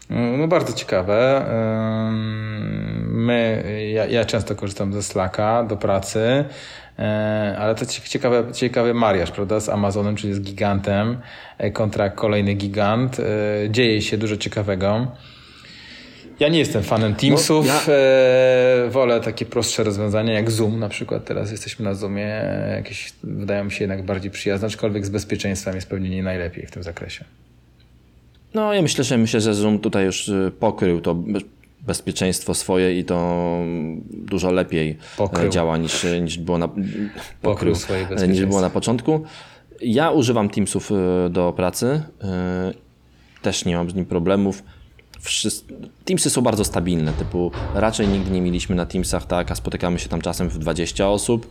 Mm, 0.10 0.40
No 0.42 0.48
bardzo 0.48 0.74
ciekawe. 0.74 1.46
My, 3.02 3.64
ja, 3.94 4.06
ja 4.06 4.26
często 4.26 4.56
korzystam 4.56 4.94
ze 4.94 5.04
Slacka 5.04 5.64
do 5.64 5.78
pracy, 5.78 6.46
ale 7.60 7.76
to 7.76 7.86
ciekawy, 7.86 8.44
ciekawy 8.54 8.94
mariaż, 8.94 9.32
prawda, 9.32 9.60
z 9.60 9.70
Amazonem, 9.70 10.16
czyli 10.16 10.34
z 10.34 10.42
gigantem, 10.42 11.18
kontra 11.74 12.10
kolejny 12.10 12.54
gigant. 12.54 13.18
Dzieje 13.70 14.02
się 14.02 14.18
dużo 14.18 14.38
ciekawego. 14.38 15.08
Ja 16.40 16.48
nie 16.50 16.60
jestem 16.60 16.84
fanem 16.84 17.16
Teamsów. 17.16 17.68
No, 17.68 17.74
ja- 17.74 17.94
e, 17.94 18.90
wolę 18.90 19.20
takie 19.22 19.46
prostsze 19.46 19.84
rozwiązania 19.84 20.34
jak 20.34 20.52
Zoom 20.52 20.80
na 20.80 20.90
przykład. 20.90 21.26
Teraz 21.26 21.52
jesteśmy 21.52 21.86
na 21.86 21.94
Zoomie. 21.94 22.42
Jakieś 22.76 23.14
wydają 23.24 23.64
mi 23.64 23.72
się 23.72 23.84
jednak 23.84 24.06
bardziej 24.06 24.32
przyjazne, 24.32 24.68
aczkolwiek 24.68 25.06
z 25.06 25.10
bezpieczeństwem 25.10 25.76
jest 25.76 25.90
pewnie 25.90 26.10
nie 26.10 26.24
najlepiej 26.24 26.66
w 26.68 26.72
tym 26.72 26.84
zakresie. 26.84 27.26
No 28.54 28.74
ja 28.74 28.82
myślę, 28.82 29.04
że 29.04 29.18
myślę, 29.18 29.42
że 29.42 29.54
Zoom 29.54 29.80
tutaj 29.80 30.06
już 30.06 30.28
y, 30.30 30.52
pokrył 30.60 31.02
to 31.02 31.16
be- 31.16 31.40
bezpieczeństwo 31.82 32.54
swoje 32.54 33.00
i 33.00 33.04
to 33.06 33.42
dużo 34.12 34.52
lepiej 34.52 34.98
Pokrył. 35.18 35.48
e, 35.48 35.50
działa 35.50 35.78
niż, 35.78 36.06
niż 36.22 36.38
było 36.38 36.58
na 36.58 36.70
Pokrył 37.42 37.76
swoje 37.76 38.00
e, 38.00 38.02
niż 38.04 38.10
bezpieczeństwo. 38.10 38.48
było 38.48 38.62
na 38.62 38.70
początku. 38.70 39.24
Ja 39.82 40.12
używam 40.12 40.50
Teamsów 40.50 40.92
e, 40.92 41.30
do 41.30 41.54
pracy. 41.54 42.02
Też 43.42 43.66
nie 43.66 43.76
mam 43.76 43.90
z 43.90 43.96
nim 43.96 44.06
problemów. 44.06 44.64
Wszys- 45.24 45.64
Teamsy 46.06 46.30
są 46.30 46.42
bardzo 46.42 46.66
stabilne, 46.66 47.14
typu 47.14 47.52
raczej 47.74 48.08
nigdy 48.08 48.32
nie 48.32 48.42
mieliśmy 48.42 48.76
na 48.76 48.86
Teamsach 48.86 49.26
tak, 49.26 49.52
a 49.52 49.56
spotykamy 49.56 50.00
się 50.00 50.10
tam 50.10 50.22
czasem 50.22 50.50
w 50.50 50.58
20 50.58 51.10
osób, 51.10 51.50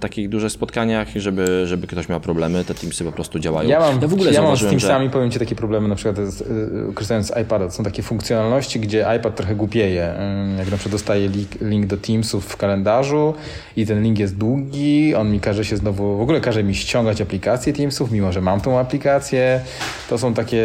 takich 0.00 0.28
dużych 0.28 0.52
spotkaniach 0.52 1.16
i 1.16 1.20
żeby, 1.20 1.66
żeby 1.66 1.86
ktoś 1.86 2.08
miał 2.08 2.20
problemy, 2.20 2.64
te 2.64 2.74
Teamsy 2.74 3.04
po 3.04 3.12
prostu 3.12 3.38
działają. 3.38 3.68
Ja 3.68 3.80
mam, 3.80 4.00
ja 4.02 4.08
w 4.08 4.14
ogóle 4.14 4.32
ja 4.32 4.42
mam 4.42 4.56
z 4.56 4.60
zauważyłem, 4.60 4.80
że... 4.80 4.86
Teamsami, 4.88 5.10
powiem 5.10 5.30
Ci, 5.30 5.38
takie 5.38 5.54
problemy 5.54 5.88
na 5.88 5.94
przykład 5.94 6.16
z, 6.16 6.40
y, 6.40 6.94
korzystając 6.94 7.26
z 7.26 7.30
iPada. 7.42 7.66
To 7.66 7.70
są 7.72 7.84
takie 7.84 8.02
funkcjonalności, 8.02 8.80
gdzie 8.80 9.06
iPad 9.18 9.36
trochę 9.36 9.54
głupieje. 9.54 10.14
Y, 10.54 10.58
Jak 10.58 10.70
na 10.70 10.76
przykład 10.76 10.92
dostaję 10.92 11.28
link, 11.28 11.48
link 11.60 11.86
do 11.86 11.96
Teamsów 11.96 12.46
w 12.46 12.56
kalendarzu 12.56 13.34
i 13.76 13.86
ten 13.86 14.02
link 14.02 14.18
jest 14.18 14.36
długi, 14.36 15.14
on 15.14 15.30
mi 15.30 15.40
każe 15.40 15.64
się 15.64 15.76
znowu, 15.76 16.16
w 16.16 16.20
ogóle 16.20 16.40
każe 16.40 16.62
mi 16.64 16.74
ściągać 16.74 17.20
aplikację 17.20 17.72
Teamsów, 17.72 18.12
mimo 18.12 18.32
że 18.32 18.40
mam 18.40 18.60
tą 18.60 18.78
aplikację. 18.78 19.60
To 20.08 20.18
są 20.18 20.34
takie 20.34 20.64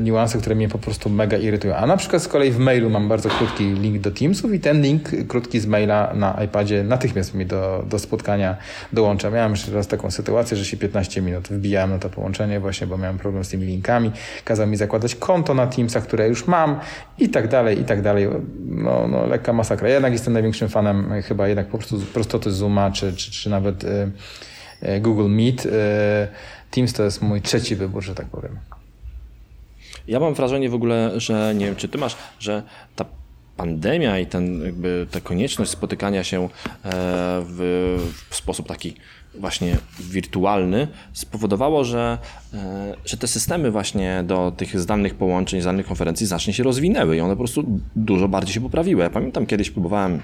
niuanse, 0.00 0.38
które 0.38 0.54
mnie 0.54 0.68
po 0.68 0.78
prostu 0.78 1.10
mega 1.10 1.36
irytują. 1.38 1.74
A 1.74 1.86
na 1.86 1.96
przykład 1.96 2.22
z 2.22 2.28
kolei 2.28 2.50
w 2.50 2.58
mailu 2.58 2.90
mam 2.90 3.08
bardzo 3.08 3.28
krótki 3.28 3.64
link 3.64 3.98
do 4.00 4.10
Teamsów 4.10 4.54
i 4.54 4.60
ten 4.60 4.82
link 4.82 5.10
krótki 5.28 5.60
z 5.60 5.66
maila 5.66 6.12
na 6.14 6.44
iPadzie 6.44 6.84
natychmiast 6.84 7.34
mi 7.34 7.46
do, 7.46 7.84
do 7.90 7.98
spotkania 7.98 8.17
dołącza. 8.92 9.30
Miałem 9.30 9.50
jeszcze 9.50 9.72
raz 9.72 9.86
taką 9.86 10.10
sytuację, 10.10 10.56
że 10.56 10.64
się 10.64 10.76
15 10.76 11.22
minut 11.22 11.48
wbijałem 11.48 11.90
na 11.90 11.98
to 11.98 12.10
połączenie 12.10 12.60
właśnie, 12.60 12.86
bo 12.86 12.98
miałem 12.98 13.18
problem 13.18 13.44
z 13.44 13.48
tymi 13.48 13.66
linkami. 13.66 14.12
Kazał 14.44 14.66
mi 14.66 14.76
zakładać 14.76 15.14
konto 15.14 15.54
na 15.54 15.66
Teamsach, 15.66 16.04
które 16.04 16.28
już 16.28 16.46
mam 16.46 16.80
i 17.18 17.28
tak 17.28 17.48
dalej, 17.48 17.80
i 17.80 17.84
tak 17.84 18.02
dalej. 18.02 18.28
No, 18.66 19.08
no 19.08 19.26
lekka 19.26 19.52
masakra. 19.52 19.88
Ja 19.88 19.94
jednak 19.94 20.12
jestem 20.12 20.32
największym 20.32 20.68
fanem 20.68 21.22
chyba 21.22 21.48
jednak 21.48 21.66
po 21.66 21.78
prostu 21.78 21.98
prostoty 21.98 22.50
Zooma, 22.50 22.90
czy, 22.90 23.12
czy, 23.12 23.30
czy 23.30 23.50
nawet 23.50 23.84
e, 23.84 24.10
e, 24.82 25.00
Google 25.00 25.28
Meet. 25.28 25.66
E, 25.66 26.28
Teams 26.70 26.92
to 26.92 27.02
jest 27.02 27.22
mój 27.22 27.42
trzeci 27.42 27.76
wybór, 27.76 28.02
że 28.02 28.14
tak 28.14 28.26
powiem. 28.26 28.58
Ja 30.08 30.20
mam 30.20 30.34
wrażenie 30.34 30.70
w 30.70 30.74
ogóle, 30.74 31.20
że 31.20 31.54
nie 31.54 31.66
wiem, 31.66 31.76
czy 31.76 31.88
ty 31.88 31.98
masz, 31.98 32.16
że 32.38 32.62
ta 32.96 33.04
pandemia 33.58 34.18
i 34.18 34.26
ten, 34.26 34.62
jakby 34.64 35.06
ta 35.10 35.20
konieczność 35.20 35.70
spotykania 35.70 36.24
się 36.24 36.44
e, 36.44 36.48
w, 37.44 37.58
w 38.30 38.36
sposób 38.36 38.68
taki 38.68 38.94
właśnie 39.34 39.76
wirtualny 40.00 40.88
spowodowało, 41.12 41.84
że, 41.84 42.18
e, 42.54 42.94
że 43.04 43.16
te 43.16 43.26
systemy 43.26 43.70
właśnie 43.70 44.24
do 44.26 44.52
tych 44.56 44.80
zdalnych 44.80 45.14
połączeń, 45.14 45.60
zdalnych 45.60 45.86
konferencji 45.86 46.26
znacznie 46.26 46.52
się 46.52 46.62
rozwinęły 46.62 47.16
i 47.16 47.20
one 47.20 47.34
po 47.34 47.38
prostu 47.38 47.80
dużo 47.96 48.28
bardziej 48.28 48.54
się 48.54 48.60
poprawiły. 48.60 49.02
Ja 49.02 49.10
pamiętam 49.10 49.46
kiedyś 49.46 49.70
próbowałem 49.70 50.20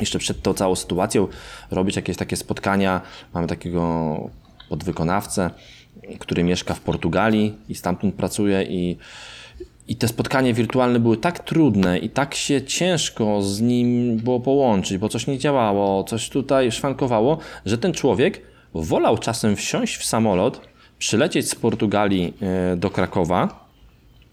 jeszcze 0.00 0.18
przed 0.18 0.42
tą 0.42 0.54
całą 0.54 0.74
sytuacją 0.74 1.28
robić 1.70 1.96
jakieś 1.96 2.16
takie 2.16 2.36
spotkania. 2.36 3.00
Mamy 3.34 3.46
takiego 3.46 4.30
podwykonawcę, 4.68 5.50
który 6.18 6.44
mieszka 6.44 6.74
w 6.74 6.80
Portugalii 6.80 7.54
i 7.68 7.74
stamtąd 7.74 8.14
pracuje 8.14 8.62
i 8.62 8.96
i 9.88 9.96
te 9.96 10.08
spotkania 10.08 10.52
wirtualne 10.54 11.00
były 11.00 11.16
tak 11.16 11.38
trudne 11.38 11.98
i 11.98 12.10
tak 12.10 12.34
się 12.34 12.62
ciężko 12.62 13.42
z 13.42 13.60
nim 13.60 14.16
było 14.16 14.40
połączyć, 14.40 14.98
bo 14.98 15.08
coś 15.08 15.26
nie 15.26 15.38
działało, 15.38 16.04
coś 16.04 16.28
tutaj 16.28 16.72
szwankowało, 16.72 17.38
że 17.66 17.78
ten 17.78 17.92
człowiek 17.92 18.42
wolał 18.74 19.18
czasem 19.18 19.56
wsiąść 19.56 19.96
w 19.96 20.04
samolot, 20.04 20.60
przylecieć 20.98 21.50
z 21.50 21.54
Portugalii 21.54 22.34
e, 22.72 22.76
do 22.76 22.90
Krakowa, 22.90 23.68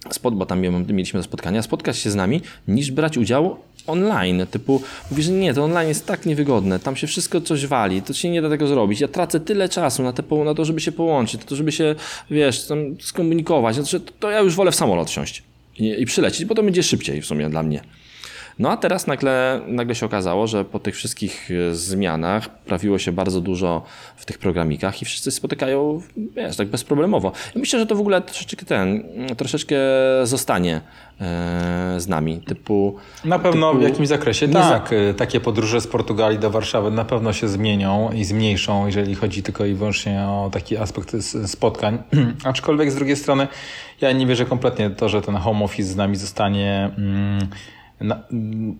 spod, 0.09 0.35
bo 0.35 0.45
tam 0.45 0.61
mieli- 0.61 0.93
mieliśmy 0.93 1.23
spotkania, 1.23 1.61
spotkać 1.61 1.97
się 1.97 2.11
z 2.11 2.15
nami, 2.15 2.41
niż 2.67 2.91
brać 2.91 3.17
udział 3.17 3.57
online. 3.89 4.47
Typu, 4.51 4.81
mówi, 5.11 5.23
że 5.23 5.31
nie, 5.31 5.53
to 5.53 5.63
online 5.63 5.87
jest 5.87 6.05
tak 6.05 6.25
niewygodne, 6.25 6.79
tam 6.79 6.95
się 6.95 7.07
wszystko 7.07 7.41
coś 7.41 7.67
wali, 7.67 8.01
to 8.01 8.13
się 8.13 8.29
nie 8.29 8.41
da 8.41 8.49
tego 8.49 8.67
zrobić. 8.67 9.01
Ja 9.01 9.07
tracę 9.07 9.39
tyle 9.39 9.69
czasu 9.69 10.03
na, 10.03 10.13
te, 10.13 10.23
na 10.45 10.53
to, 10.53 10.65
żeby 10.65 10.81
się 10.81 10.91
połączyć, 10.91 11.41
na 11.41 11.47
to, 11.47 11.55
żeby 11.55 11.71
się, 11.71 11.95
wiesz, 12.31 12.67
tam 12.67 12.95
skomunikować, 13.01 13.75
że 13.89 13.99
to 13.99 14.31
ja 14.31 14.39
już 14.39 14.55
wolę 14.55 14.71
w 14.71 14.75
samolot 14.75 15.09
wsiąść 15.09 15.43
i, 15.79 16.01
i 16.01 16.05
przylecieć, 16.05 16.45
bo 16.45 16.55
to 16.55 16.63
będzie 16.63 16.83
szybciej 16.83 17.21
w 17.21 17.25
sumie 17.25 17.49
dla 17.49 17.63
mnie. 17.63 17.81
No 18.59 18.71
a 18.71 18.77
teraz 18.77 19.07
nagle, 19.07 19.61
nagle 19.67 19.95
się 19.95 20.05
okazało, 20.05 20.47
że 20.47 20.65
po 20.65 20.79
tych 20.79 20.95
wszystkich 20.95 21.49
e, 21.51 21.75
zmianach 21.75 22.49
prawiło 22.49 22.99
się 22.99 23.11
bardzo 23.11 23.41
dużo 23.41 23.81
w 24.15 24.25
tych 24.25 24.37
programikach 24.37 25.01
i 25.01 25.05
wszyscy 25.05 25.31
spotykają, 25.31 26.01
wiesz, 26.35 26.57
tak 26.57 26.67
bezproblemowo. 26.67 27.31
Myślę, 27.55 27.79
że 27.79 27.85
to 27.85 27.95
w 27.95 27.99
ogóle 27.99 28.21
troszeczkę 28.21 28.65
ten, 28.65 29.03
troszeczkę 29.37 29.75
zostanie 30.23 30.81
e, 31.21 31.95
z 31.97 32.07
nami, 32.07 32.41
typu... 32.41 32.95
Na 33.25 33.39
pewno 33.39 33.73
w 33.73 33.75
typu- 33.75 33.83
jakimś 33.83 34.07
zakresie 34.07 34.47
tak. 34.47 34.93
Y, 34.93 35.13
Takie 35.17 35.39
podróże 35.39 35.81
z 35.81 35.87
Portugalii 35.87 36.39
do 36.39 36.49
Warszawy 36.49 36.91
na 36.91 37.05
pewno 37.05 37.33
się 37.33 37.47
zmienią 37.47 38.11
i 38.11 38.23
zmniejszą, 38.23 38.85
jeżeli 38.85 39.15
chodzi 39.15 39.43
tylko 39.43 39.65
i 39.65 39.73
wyłącznie 39.73 40.21
o 40.21 40.49
taki 40.51 40.77
aspekt 40.77 41.15
spotkań. 41.45 42.03
Aczkolwiek 42.43 42.91
z 42.91 42.95
drugiej 42.95 43.15
strony 43.15 43.47
ja 44.01 44.11
nie 44.11 44.27
wierzę 44.27 44.45
kompletnie 44.45 44.89
w 44.89 44.95
to, 44.95 45.09
że 45.09 45.21
ten 45.21 45.35
home 45.35 45.65
office 45.65 45.89
z 45.89 45.95
nami 45.95 46.15
zostanie. 46.15 46.91
Mm, 46.97 47.47
na, 48.01 48.23
mm, 48.31 48.79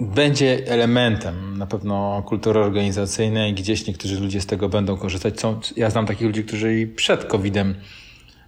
będzie 0.00 0.66
elementem 0.66 1.58
na 1.58 1.66
pewno 1.66 2.22
kultury 2.26 2.60
organizacyjnej, 2.60 3.54
gdzieś 3.54 3.86
niektórzy 3.86 4.20
ludzie 4.20 4.40
z 4.40 4.46
tego 4.46 4.68
będą 4.68 4.96
korzystać. 4.96 5.40
Są, 5.40 5.60
ja 5.76 5.90
znam 5.90 6.06
takich 6.06 6.26
ludzi, 6.26 6.44
którzy 6.44 6.80
i 6.80 6.86
przed 6.86 7.24
COVID-em 7.24 7.74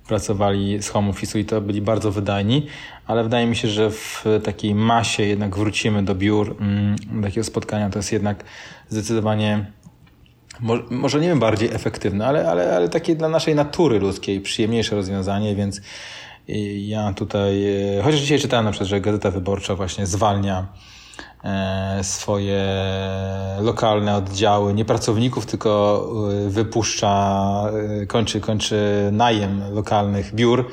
pracowali 0.09 0.83
z 0.83 0.89
home 0.89 1.11
office'u 1.13 1.39
i 1.39 1.45
to 1.45 1.61
byli 1.61 1.83
bardzo 1.83 2.13
wydajni, 2.13 2.67
ale 3.07 3.23
wydaje 3.23 3.47
mi 3.47 3.57
się, 3.57 3.69
że 3.69 3.91
w 3.91 4.25
takiej 4.45 4.75
masie 4.75 5.23
jednak 5.23 5.57
wrócimy 5.57 6.03
do 6.03 6.15
biur, 6.15 6.57
mm, 6.61 6.97
do 7.13 7.23
takiego 7.23 7.45
spotkania 7.45 7.91
to 7.91 7.99
jest 7.99 8.13
jednak 8.13 8.45
zdecydowanie 8.89 9.67
mo- 10.61 10.83
może 10.91 11.21
nie 11.21 11.29
wiem 11.29 11.41
bardziej 11.41 11.69
efektywne, 11.69 12.27
ale, 12.27 12.51
ale, 12.51 12.77
ale 12.77 12.89
takie 12.89 13.17
dla 13.17 13.29
naszej 13.29 13.55
natury 13.55 13.99
ludzkiej 13.99 14.41
przyjemniejsze 14.41 14.97
rozwiązanie, 14.97 15.55
więc 15.55 15.81
ja 16.87 17.13
tutaj, 17.13 17.65
y, 17.99 18.03
chociaż 18.03 18.21
dzisiaj 18.21 18.39
czytałem 18.39 18.65
na 18.65 18.71
przykład, 18.71 18.89
że 18.89 19.01
Gazeta 19.01 19.31
Wyborcza 19.31 19.75
właśnie 19.75 20.07
zwalnia 20.07 20.67
e, 21.45 21.99
swoje 22.03 22.65
lokalne 23.61 24.17
oddziały, 24.17 24.75
nie 24.75 24.85
pracowników, 24.85 25.47
tylko 25.47 26.03
y, 26.47 26.51
wypuszcza, 26.51 27.45
kończy, 28.09 28.41
kończy 28.41 29.09
najem 29.13 29.75
lokalnych 29.75 30.35
biur, 30.35 30.71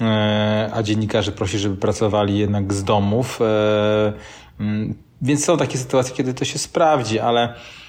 e, 0.00 0.70
a 0.74 0.82
dziennikarze 0.82 1.32
prosi, 1.32 1.58
żeby 1.58 1.76
pracowali 1.76 2.38
jednak 2.38 2.72
z 2.72 2.84
domów. 2.84 3.40
e, 3.40 4.12
Więc 5.22 5.44
są 5.44 5.56
takie 5.56 5.78
sytuacje, 5.78 6.16
kiedy 6.16 6.34
to 6.34 6.44
się 6.44 6.58
sprawdzi, 6.58 7.18
ale 7.18 7.42
e, 7.42 7.79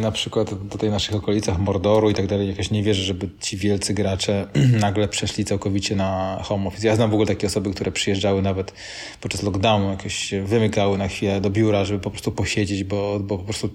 na 0.00 0.12
przykład 0.12 0.68
do 0.68 0.78
tej 0.78 0.90
naszych 0.90 1.14
okolicach 1.14 1.58
Mordoru 1.58 2.10
i 2.10 2.14
tak 2.14 2.26
dalej, 2.26 2.48
jakoś 2.48 2.70
nie 2.70 2.82
wierzę, 2.82 3.02
żeby 3.02 3.28
ci 3.40 3.56
wielcy 3.56 3.94
gracze 3.94 4.48
nagle 4.80 5.08
przeszli 5.08 5.44
całkowicie 5.44 5.96
na 5.96 6.38
home 6.42 6.66
office. 6.68 6.86
Ja 6.86 6.96
znam 6.96 7.10
w 7.10 7.12
ogóle 7.12 7.26
takie 7.26 7.46
osoby, 7.46 7.70
które 7.70 7.92
przyjeżdżały 7.92 8.42
nawet 8.42 8.74
podczas 9.20 9.42
lockdownu, 9.42 9.90
jakoś 9.90 10.14
się 10.14 10.42
wymykały 10.42 10.98
na 10.98 11.08
chwilę 11.08 11.40
do 11.40 11.50
biura, 11.50 11.84
żeby 11.84 12.00
po 12.00 12.10
prostu 12.10 12.32
posiedzieć, 12.32 12.84
bo, 12.84 13.20
bo 13.20 13.38
po 13.38 13.44
prostu 13.44 13.70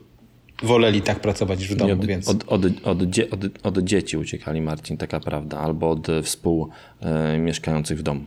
woleli 0.63 1.01
tak 1.01 1.19
pracować 1.19 1.59
niż 1.59 1.69
w 1.69 1.75
domu, 1.75 1.93
od, 1.93 2.05
więc... 2.05 2.27
od, 2.27 2.43
od, 2.47 2.65
od, 2.65 2.99
od, 3.31 3.67
od 3.67 3.79
dzieci 3.79 4.17
uciekali, 4.17 4.61
Marcin, 4.61 4.97
taka 4.97 5.19
prawda, 5.19 5.57
albo 5.57 5.89
od 5.89 6.07
współmieszkających 6.23 7.99
w 7.99 8.03
domu. 8.03 8.21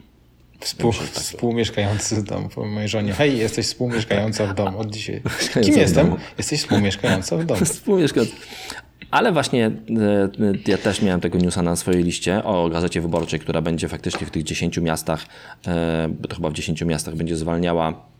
Współ, 0.62 0.92
Współmieszkający 0.92 2.16
w 2.16 2.22
domu. 2.22 2.48
Powiem 2.54 2.72
mojej 2.72 2.88
żonie, 2.88 3.12
hej, 3.12 3.38
jesteś 3.38 3.66
współmieszkająca 3.66 4.46
w 4.46 4.54
domu 4.54 4.78
od 4.78 4.90
dzisiaj. 4.90 5.22
Kim 5.64 5.76
jestem? 5.76 6.06
domu. 6.06 6.18
Jesteś 6.38 6.60
współmieszkająca 6.60 7.36
w 7.36 7.44
domu. 7.46 7.64
Współmieszkający. 7.64 8.32
Ale 9.10 9.32
właśnie 9.32 9.66
e, 9.66 9.70
e, 9.70 10.30
ja 10.66 10.78
też 10.78 11.02
miałem 11.02 11.20
tego 11.20 11.38
newsa 11.38 11.62
na 11.62 11.76
swojej 11.76 12.04
liście 12.04 12.44
o 12.44 12.68
Gazecie 12.68 13.00
Wyborczej, 13.00 13.40
która 13.40 13.62
będzie 13.62 13.88
faktycznie 13.88 14.26
w 14.26 14.30
tych 14.30 14.42
10 14.42 14.78
miastach, 14.78 15.26
e, 15.66 16.08
bo 16.20 16.28
to 16.28 16.36
chyba 16.36 16.50
w 16.50 16.52
10 16.52 16.82
miastach 16.82 17.14
będzie 17.14 17.36
zwalniała 17.36 18.11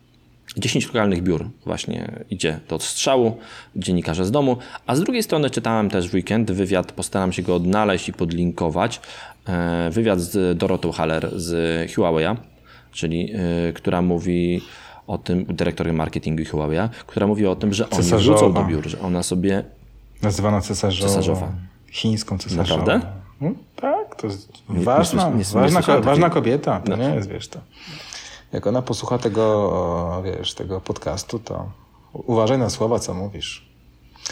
10 0.56 0.86
lokalnych 0.86 1.22
biur 1.22 1.48
właśnie 1.66 2.24
idzie 2.30 2.60
do 2.68 2.76
odstrzału, 2.76 3.36
dziennikarze 3.76 4.24
z 4.24 4.30
domu, 4.30 4.56
a 4.86 4.96
z 4.96 5.00
drugiej 5.00 5.22
strony 5.22 5.50
czytałem 5.50 5.90
też 5.90 6.08
w 6.08 6.14
weekend 6.14 6.50
wywiad, 6.50 6.92
postaram 6.92 7.32
się 7.32 7.42
go 7.42 7.54
odnaleźć 7.54 8.08
i 8.08 8.12
podlinkować, 8.12 9.00
e, 9.48 9.90
wywiad 9.90 10.20
z 10.20 10.58
Dorotą 10.58 10.92
Haller 10.92 11.30
z 11.36 11.50
Huawei'a, 11.90 12.36
czyli 12.92 13.32
e, 13.68 13.72
która 13.72 14.02
mówi 14.02 14.60
o 15.06 15.18
tym, 15.18 15.44
dyrektor 15.44 15.92
marketingu 15.92 16.42
i 16.42 16.44
Huawei, 16.44 16.88
która 17.06 17.26
mówi 17.26 17.46
o 17.46 17.56
tym, 17.56 17.74
że 17.74 17.90
oni 17.90 17.96
Cesarzowa. 18.02 18.38
wrócą 18.38 18.52
do 18.52 18.64
biur, 18.64 18.86
że 18.88 19.00
ona 19.00 19.22
sobie 19.22 19.64
Nazywana 20.22 20.60
cesarzowa. 20.60 21.08
Cesarzowa. 21.08 21.52
Chińską 21.90 22.38
cesarzową. 22.38 22.80
Naprawdę? 22.80 23.06
No, 23.40 23.50
tak, 23.76 24.16
to 24.16 24.26
jest 24.26 24.52
ważna, 24.68 25.24
nie 25.24 25.30
nie- 25.30 25.38
nie 25.38 25.44
ważna, 25.70 26.00
ważna 26.00 26.30
kobieta. 26.30 26.80
To 26.80 26.96
No. 26.96 27.08
nie 27.08 27.14
jest, 27.14 27.28
wiesz 27.28 27.48
to. 27.48 27.60
Jak 28.52 28.66
ona 28.66 28.82
posłucha 28.82 29.18
tego, 29.18 30.22
wiesz, 30.24 30.54
tego 30.54 30.80
podcastu, 30.80 31.38
to 31.38 31.66
uważaj 32.12 32.58
na 32.58 32.70
słowa, 32.70 32.98
co 32.98 33.14
mówisz. 33.14 33.72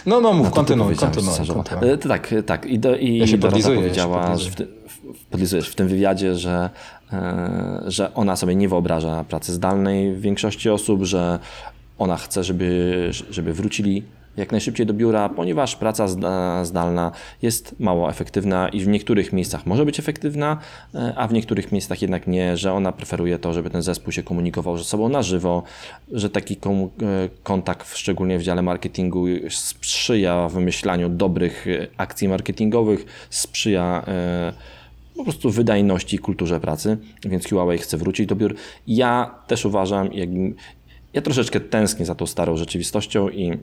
No, 0.07 0.21
no, 0.21 0.33
mów, 0.33 0.49
ty 0.49 0.55
kontynuuj, 0.55 0.97
kontynuuj. 0.97 1.37
Kontynuuj. 1.55 1.91
E, 1.91 1.99
to 1.99 2.09
Tak, 2.09 2.33
e, 2.33 2.43
tak. 2.43 2.67
I, 2.67 2.79
do, 2.79 2.97
i 2.97 3.19
Ja 3.19 3.27
się 3.27 3.39
Dorota 3.39 3.57
podlizuję, 3.57 3.77
ja 3.77 3.95
się 3.95 4.03
powiedziała, 4.03 4.37
w, 4.37 5.31
podlizujesz 5.31 5.69
w 5.69 5.75
tym 5.75 5.89
wywiadzie, 5.89 6.35
że, 6.35 6.71
e, 7.13 7.83
że 7.87 8.15
ona 8.15 8.37
sobie 8.37 8.55
nie 8.55 8.69
wyobraża 8.69 9.25
pracy 9.25 9.53
zdalnej 9.53 10.15
w 10.15 10.21
większości 10.21 10.71
osób, 10.71 11.05
że 11.05 11.39
ona 11.99 12.17
chce, 12.17 12.45
żeby, 12.45 13.11
żeby 13.31 13.53
wrócili 13.53 14.05
jak 14.37 14.53
najszybciej 14.53 14.87
do 14.87 14.95
biura, 14.95 15.29
ponieważ 15.29 15.77
praca 15.77 16.09
zda- 16.09 16.65
zdalna 16.65 17.13
jest 17.43 17.81
mało 17.81 18.11
efektywna 18.11 18.69
i 18.69 18.81
w 18.81 18.89
niektórych 18.89 19.33
miejscach 19.33 19.67
może 19.67 19.85
być 19.85 19.99
efektywna, 19.99 20.59
e, 20.95 21.13
a 21.17 21.29
w 21.29 21.33
niektórych 21.33 21.73
miejscach 21.73 22.03
jednak 22.03 22.27
nie, 22.27 22.57
że 22.57 22.73
ona 22.73 22.93
preferuje 22.93 23.39
to, 23.39 23.53
żeby 23.53 23.71
ten 23.71 23.83
zespół 23.83 24.13
się 24.13 24.23
komunikował 24.23 24.79
ze 24.79 24.85
sobą 24.85 25.09
na 25.09 25.23
żywo, 25.23 25.63
że 26.13 26.31
taki 26.31 26.55
e, 26.55 26.59
kontakt, 27.43 27.97
szczególnie 27.97 28.39
w 28.39 28.43
dziale 28.43 28.63
marketingu, 28.63 29.27
sprzyja 29.51 30.49
wymyślaniu 30.49 31.09
dobrych 31.09 31.67
e, 31.67 31.87
akcji 31.97 32.29
marketingowych, 32.29 33.27
sprzyja 33.31 34.05
po 35.17 35.25
prostu 35.25 35.51
wydajności 35.51 36.17
i 36.17 36.19
kulturze 36.19 36.61
pracy, 36.61 36.99
więc 37.25 37.49
Huawei 37.49 37.79
chce 37.79 37.97
wrócić 37.97 38.27
do 38.27 38.37
biur. 38.37 38.55
Ja 38.87 39.35
też 39.47 39.65
uważam, 39.65 40.13
jakbym, 40.13 40.55
ja 41.13 41.23
troszeczkę 41.23 41.61
tęsknię 41.61 42.07
za 42.07 42.15
tą 42.15 42.27
starą 42.27 42.57
rzeczywistością 42.57 43.29
i 43.29 43.59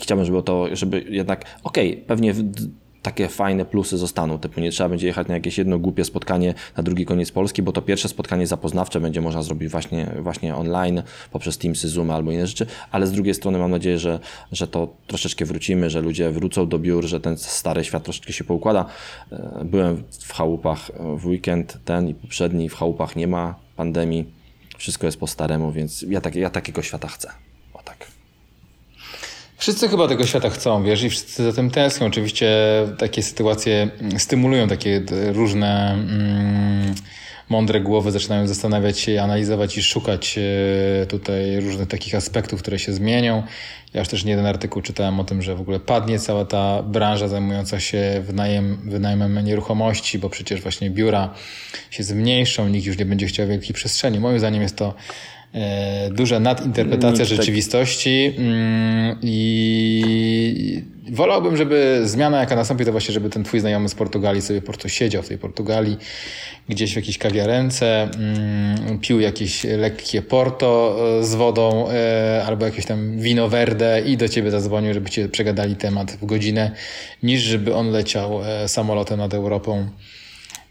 chciałbym, 0.00 0.26
żeby 0.26 0.42
to, 0.42 0.76
żeby 0.76 1.04
jednak, 1.08 1.44
okej, 1.64 1.96
pewnie 2.06 2.32
w- 2.32 2.42
d- 2.42 2.62
takie 3.02 3.28
fajne 3.28 3.64
plusy 3.64 3.98
zostaną, 3.98 4.38
typu 4.38 4.60
nie 4.60 4.70
trzeba 4.70 4.88
będzie 4.88 5.06
jechać 5.06 5.28
na 5.28 5.34
jakieś 5.34 5.58
jedno 5.58 5.78
głupie 5.78 6.04
spotkanie 6.04 6.54
na 6.76 6.82
drugi 6.82 7.04
koniec 7.06 7.30
Polski, 7.30 7.62
bo 7.62 7.72
to 7.72 7.82
pierwsze 7.82 8.08
spotkanie 8.08 8.46
zapoznawcze 8.46 9.00
będzie 9.00 9.20
można 9.20 9.42
zrobić 9.42 9.68
właśnie, 9.68 10.12
właśnie 10.20 10.56
online, 10.56 11.02
poprzez 11.30 11.58
Teamsy, 11.58 11.88
Zoom 11.88 12.10
albo 12.10 12.32
inne 12.32 12.46
rzeczy, 12.46 12.66
ale 12.90 13.06
z 13.06 13.12
drugiej 13.12 13.34
strony 13.34 13.58
mam 13.58 13.70
nadzieję, 13.70 13.98
że, 13.98 14.20
że 14.52 14.66
to 14.66 14.88
troszeczkę 15.06 15.44
wrócimy, 15.44 15.90
że 15.90 16.00
ludzie 16.00 16.30
wrócą 16.30 16.68
do 16.68 16.78
biur, 16.78 17.04
że 17.04 17.20
ten 17.20 17.38
stary 17.38 17.84
świat 17.84 18.02
troszeczkę 18.04 18.32
się 18.32 18.44
poukłada. 18.44 18.84
E, 19.32 19.62
Byłem 19.64 20.02
w 20.10 20.32
chałupach 20.32 20.90
w 21.16 21.26
weekend, 21.26 21.78
ten 21.84 22.08
i 22.08 22.14
poprzedni, 22.14 22.68
w 22.68 22.74
chałupach 22.74 23.16
nie 23.16 23.26
ma 23.26 23.54
pandemii, 23.76 24.32
wszystko 24.78 25.06
jest 25.06 25.20
po 25.20 25.26
staremu, 25.26 25.72
więc 25.72 26.02
ja, 26.02 26.20
tak, 26.20 26.34
ja 26.34 26.50
takiego 26.50 26.82
świata 26.82 27.08
chcę. 27.08 27.28
Wszyscy 29.58 29.88
chyba 29.88 30.08
tego 30.08 30.26
świata 30.26 30.50
chcą, 30.50 30.82
wiesz, 30.84 31.02
i 31.02 31.10
wszyscy 31.10 31.44
za 31.44 31.52
tym 31.52 31.70
tęsknią. 31.70 32.06
Oczywiście 32.06 32.56
takie 32.98 33.22
sytuacje 33.22 33.88
stymulują 34.18 34.68
takie 34.68 35.00
d- 35.00 35.32
różne 35.32 35.92
mm, 35.92 36.94
mądre 37.48 37.80
głowy, 37.80 38.10
zaczynają 38.12 38.46
zastanawiać 38.46 38.98
się, 38.98 39.22
analizować 39.22 39.78
i 39.78 39.82
szukać 39.82 40.38
e, 41.02 41.06
tutaj 41.06 41.60
różnych 41.60 41.88
takich 41.88 42.14
aspektów, 42.14 42.62
które 42.62 42.78
się 42.78 42.92
zmienią. 42.92 43.42
Ja 43.94 44.00
już 44.00 44.08
też 44.08 44.24
nie 44.24 44.30
jeden 44.30 44.46
artykuł 44.46 44.82
czytałem 44.82 45.20
o 45.20 45.24
tym, 45.24 45.42
że 45.42 45.54
w 45.56 45.60
ogóle 45.60 45.80
padnie 45.80 46.18
cała 46.18 46.44
ta 46.44 46.82
branża 46.82 47.28
zajmująca 47.28 47.80
się 47.80 48.22
wynajem, 48.26 48.90
wynajmem 48.90 49.44
nieruchomości, 49.44 50.18
bo 50.18 50.30
przecież 50.30 50.60
właśnie 50.60 50.90
biura 50.90 51.34
się 51.90 52.02
zmniejszą, 52.02 52.68
nikt 52.68 52.86
już 52.86 52.98
nie 52.98 53.06
będzie 53.06 53.26
chciał 53.26 53.46
wielkiej 53.48 53.74
przestrzeni. 53.74 54.20
Moim 54.20 54.38
zdaniem 54.38 54.62
jest 54.62 54.76
to 54.76 54.86
e, 54.88 54.98
duża 56.10 56.40
nadinterpretacja 56.40 57.08
Nikt 57.08 57.30
tak- 57.30 57.36
rzeczywistości. 57.38 58.34
Mm, 58.38 59.16
i 59.22 60.82
wolałbym, 61.10 61.56
żeby 61.56 62.00
zmiana 62.04 62.40
jaka 62.40 62.56
nastąpi, 62.56 62.84
to 62.84 62.92
właśnie, 62.92 63.14
żeby 63.14 63.30
ten 63.30 63.44
twój 63.44 63.60
znajomy 63.60 63.88
z 63.88 63.94
Portugalii 63.94 64.42
sobie 64.42 64.60
po 64.60 64.66
prostu 64.66 64.88
siedział 64.88 65.22
w 65.22 65.28
tej 65.28 65.38
Portugalii, 65.38 65.96
gdzieś 66.68 66.92
w 66.92 66.96
jakiejś 66.96 67.18
kawiarence, 67.18 68.02
mm, 68.02 68.98
pił 68.98 69.20
jakieś 69.20 69.64
lekkie 69.64 70.22
porto 70.22 70.96
e, 71.20 71.24
z 71.24 71.34
wodą 71.34 71.88
e, 71.90 72.42
albo 72.46 72.64
jakieś 72.64 72.86
tam 72.86 73.18
wino 73.18 73.48
verde 73.48 74.02
i 74.06 74.16
do 74.16 74.28
ciebie 74.28 74.50
zadzwonił, 74.50 74.94
żeby 74.94 75.10
cię 75.10 75.28
przegadali 75.28 75.76
temat 75.76 76.12
w 76.12 76.26
godzinę, 76.26 76.70
niż 77.22 77.40
żeby 77.40 77.74
on 77.74 77.90
leciał 77.90 78.40
e, 78.44 78.68
samolotem 78.68 79.18
nad 79.18 79.34
Europą 79.34 79.88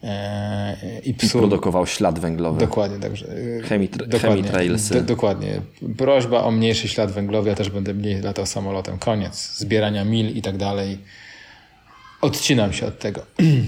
e, 0.08 0.78
i 1.04 1.10
I 1.10 1.13
psuł... 1.13 1.41
produkował 1.41 1.88
ślad 1.88 2.20
węglowy. 2.20 2.60
Dokładnie, 2.60 3.00
także. 3.00 3.26
Chemitra- 3.62 4.08
dokładnie, 4.08 4.20
chemitrailsy. 4.43 4.93
do- 4.93 5.02
dokładnie. 5.02 5.62
Prośba 5.98 6.43
o 6.43 6.52
mniejszy 6.52 6.88
ślad 6.88 7.12
węglowy, 7.12 7.50
ja 7.50 7.56
też 7.56 7.70
będę 7.70 7.93
mniej 7.93 8.22
latał 8.22 8.46
samolotem. 8.46 8.98
Koniec. 8.98 9.58
Zbierania 9.58 10.06
mil 10.06 10.30
i 10.38 10.41
tak 10.41 10.58
dalej. 10.58 10.98
Odcinam 12.22 12.74
się 12.74 12.86
od 12.86 13.00
tego. 13.00 13.22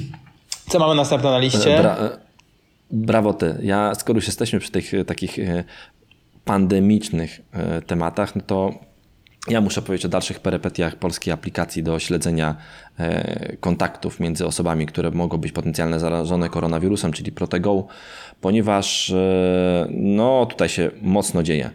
Co 0.70 0.80
mamy 0.80 0.96
następne 0.96 1.30
na 1.32 1.40
liście? 1.40 1.78
Bra 1.80 1.98
brawo 2.92 3.34
ty. 3.34 3.56
Ja, 3.62 3.96
skoro 3.96 4.18
już 4.18 4.28
jesteśmy 4.28 4.60
przy 4.60 4.72
tych 4.72 4.94
e, 4.94 5.06
takich 5.06 5.40
e, 5.40 5.64
pandemicznych 6.46 7.42
tematach, 7.88 8.36
no 8.36 8.42
to 8.48 8.74
ja 9.50 9.62
muszę 9.62 9.82
powiedzieć 9.82 10.06
o 10.06 10.10
dalszych 10.10 10.40
perepetiach 10.40 10.96
polskiej 10.96 11.34
aplikacji 11.34 11.84
do 11.84 12.00
śledzenia 12.00 12.56
e, 13.00 13.56
kontaktów 13.60 14.20
między 14.20 14.46
osobami, 14.46 14.86
które 14.86 15.12
mogą 15.12 15.38
być 15.38 15.52
potencjalnie 15.52 16.00
zarażone 16.00 16.50
koronawirusem, 16.50 17.12
czyli 17.12 17.32
Protego, 17.32 17.88
ponieważ 18.42 19.10
e, 19.10 19.88
no, 19.92 20.46
tutaj 20.46 20.70
się 20.70 20.92
mocno 21.02 21.44
dzieje. 21.44 21.70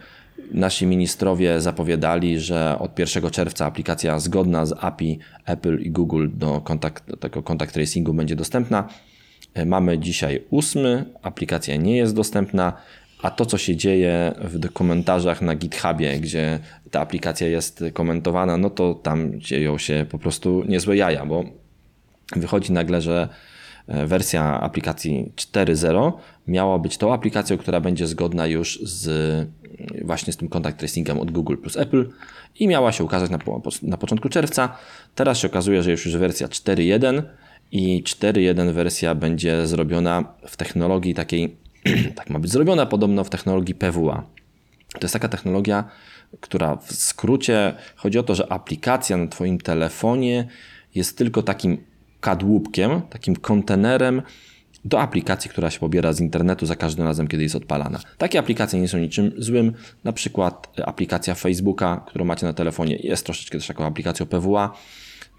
Nasi 0.52 0.86
ministrowie 0.86 1.60
zapowiadali, 1.60 2.40
że 2.40 2.76
od 2.78 2.98
1 2.98 3.30
czerwca 3.30 3.66
aplikacja 3.66 4.18
zgodna 4.18 4.66
z 4.66 4.84
API 4.84 5.18
Apple 5.46 5.78
i 5.78 5.90
Google 5.90 6.28
do, 6.34 6.60
kontakt, 6.60 7.06
do 7.06 7.16
tego 7.16 7.42
contact 7.42 7.74
tracingu 7.74 8.14
będzie 8.14 8.36
dostępna. 8.36 8.88
E, 9.54 9.66
Mamy 9.66 9.98
dzisiaj 9.98 10.44
ósmy, 10.50 11.04
aplikacja 11.22 11.76
nie 11.76 11.96
jest 11.96 12.14
dostępna, 12.14 12.72
a 13.24 13.30
to, 13.30 13.46
co 13.46 13.58
się 13.58 13.76
dzieje 13.76 14.34
w 14.38 14.72
komentarzach 14.72 15.42
na 15.42 15.54
GitHubie, 15.54 16.20
gdzie 16.20 16.58
ta 16.90 17.00
aplikacja 17.00 17.48
jest 17.48 17.84
komentowana, 17.92 18.56
no 18.56 18.70
to 18.70 18.94
tam 18.94 19.40
dzieją 19.40 19.78
się 19.78 20.06
po 20.10 20.18
prostu 20.18 20.64
niezłe 20.68 20.96
jaja, 20.96 21.26
bo 21.26 21.44
wychodzi 22.36 22.72
nagle, 22.72 23.00
że 23.00 23.28
e, 23.88 24.06
wersja 24.06 24.60
aplikacji 24.60 25.32
4.0 25.36 26.12
miała 26.46 26.78
być 26.78 26.98
tą 26.98 27.12
aplikacją, 27.12 27.58
która 27.58 27.80
będzie 27.80 28.06
zgodna 28.06 28.46
już 28.46 28.80
z 28.82 29.48
właśnie 30.04 30.32
z 30.32 30.36
tym 30.36 30.48
contact 30.48 30.78
tracingiem 30.78 31.20
od 31.20 31.30
Google 31.30 31.56
plus 31.56 31.76
Apple 31.76 32.08
i 32.58 32.68
miała 32.68 32.92
się 32.92 33.04
ukazać 33.04 33.30
na, 33.30 33.38
na 33.82 33.96
początku 33.96 34.28
czerwca. 34.28 34.76
Teraz 35.14 35.38
się 35.38 35.48
okazuje, 35.48 35.82
że 35.82 35.90
już 35.90 36.06
już 36.06 36.16
wersja 36.16 36.48
4.1 36.48 37.22
i 37.72 38.02
4.1 38.02 38.72
wersja 38.72 39.14
będzie 39.14 39.66
zrobiona 39.66 40.24
w 40.46 40.56
technologii 40.56 41.14
takiej, 41.14 41.63
tak 42.16 42.30
ma 42.30 42.38
być 42.38 42.50
zrobiona 42.50 42.86
podobno 42.86 43.24
w 43.24 43.30
technologii 43.30 43.74
PWA. 43.74 44.26
To 44.92 45.00
jest 45.02 45.12
taka 45.12 45.28
technologia, 45.28 45.84
która 46.40 46.76
w 46.76 46.92
skrócie 46.92 47.74
chodzi 47.96 48.18
o 48.18 48.22
to, 48.22 48.34
że 48.34 48.52
aplikacja 48.52 49.16
na 49.16 49.26
Twoim 49.26 49.58
telefonie 49.58 50.48
jest 50.94 51.18
tylko 51.18 51.42
takim 51.42 51.78
kadłubkiem, 52.20 53.00
takim 53.10 53.36
kontenerem 53.36 54.22
do 54.84 55.00
aplikacji, 55.00 55.50
która 55.50 55.70
się 55.70 55.80
pobiera 55.80 56.12
z 56.12 56.20
internetu 56.20 56.66
za 56.66 56.76
każdym 56.76 57.06
razem, 57.06 57.28
kiedy 57.28 57.42
jest 57.42 57.54
odpalana. 57.54 58.00
Takie 58.18 58.38
aplikacje 58.38 58.80
nie 58.80 58.88
są 58.88 58.98
niczym 58.98 59.32
złym. 59.38 59.72
Na 60.04 60.12
przykład 60.12 60.80
aplikacja 60.86 61.34
Facebooka, 61.34 62.04
którą 62.06 62.24
macie 62.24 62.46
na 62.46 62.52
telefonie, 62.52 62.96
jest 62.96 63.26
troszeczkę 63.26 63.58
też 63.58 63.66
taką 63.66 63.86
aplikacją 63.86 64.26
PWA. 64.26 64.72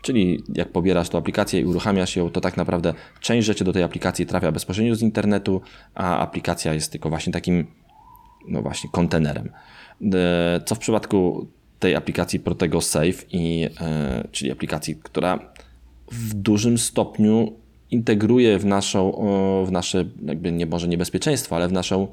Czyli 0.06 0.44
jak 0.56 0.72
pobierasz 0.72 1.10
tą 1.10 1.18
aplikację 1.18 1.60
i 1.60 1.66
uruchamiasz 1.66 2.16
ją, 2.16 2.30
to 2.30 2.42
tak 2.42 2.58
naprawdę 2.58 2.94
część 3.22 3.48
rzeczy 3.48 3.64
do 3.64 3.74
tej 3.74 3.84
aplikacji 3.84 4.26
trafia 4.26 4.52
bezpośrednio 4.52 4.96
z 4.96 5.02
internetu, 5.02 5.62
a 5.96 6.20
aplikacja 6.20 6.74
jest 6.74 6.92
tylko 6.92 7.10
właśnie 7.10 7.34
takim 7.34 7.68
no 8.48 8.62
właśnie, 8.62 8.90
kontenerem. 8.90 9.50
E, 10.14 10.62
Co 10.66 10.76
w 10.76 10.80
przypadku 10.80 11.48
tej 11.80 11.96
aplikacji 11.96 12.40
Protego 12.40 12.82
Safe, 12.82 13.26
i, 13.32 13.70
e, 13.82 14.28
czyli 14.32 14.52
aplikacji, 14.52 14.96
która 15.04 15.40
w 16.12 16.34
dużym 16.34 16.78
stopniu 16.78 17.54
integruje 17.92 18.60
w, 18.60 18.66
naszą, 18.66 19.12
w 19.68 19.72
nasze, 19.72 20.06
jakby 20.26 20.52
nie 20.52 20.66
może 20.66 20.88
niebezpieczeństwo, 20.88 21.56
ale 21.56 21.68
w 21.68 21.72
naszą 21.72 22.08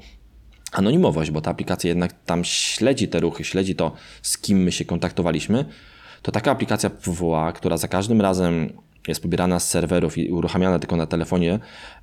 anonimowość, 0.71 1.31
bo 1.31 1.41
ta 1.41 1.51
aplikacja 1.51 1.87
jednak 1.87 2.13
tam 2.25 2.43
śledzi 2.43 3.07
te 3.07 3.19
ruchy, 3.19 3.43
śledzi 3.43 3.75
to, 3.75 3.91
z 4.21 4.37
kim 4.37 4.57
my 4.57 4.71
się 4.71 4.85
kontaktowaliśmy, 4.85 5.65
to 6.23 6.31
taka 6.31 6.51
aplikacja 6.51 6.89
PWA, 6.89 7.51
która 7.51 7.77
za 7.77 7.87
każdym 7.87 8.21
razem 8.21 8.73
jest 9.07 9.21
pobierana 9.21 9.59
z 9.59 9.69
serwerów 9.69 10.17
i 10.17 10.31
uruchamiana 10.31 10.79
tylko 10.79 10.95
na 10.95 11.05
telefonie, 11.05 11.59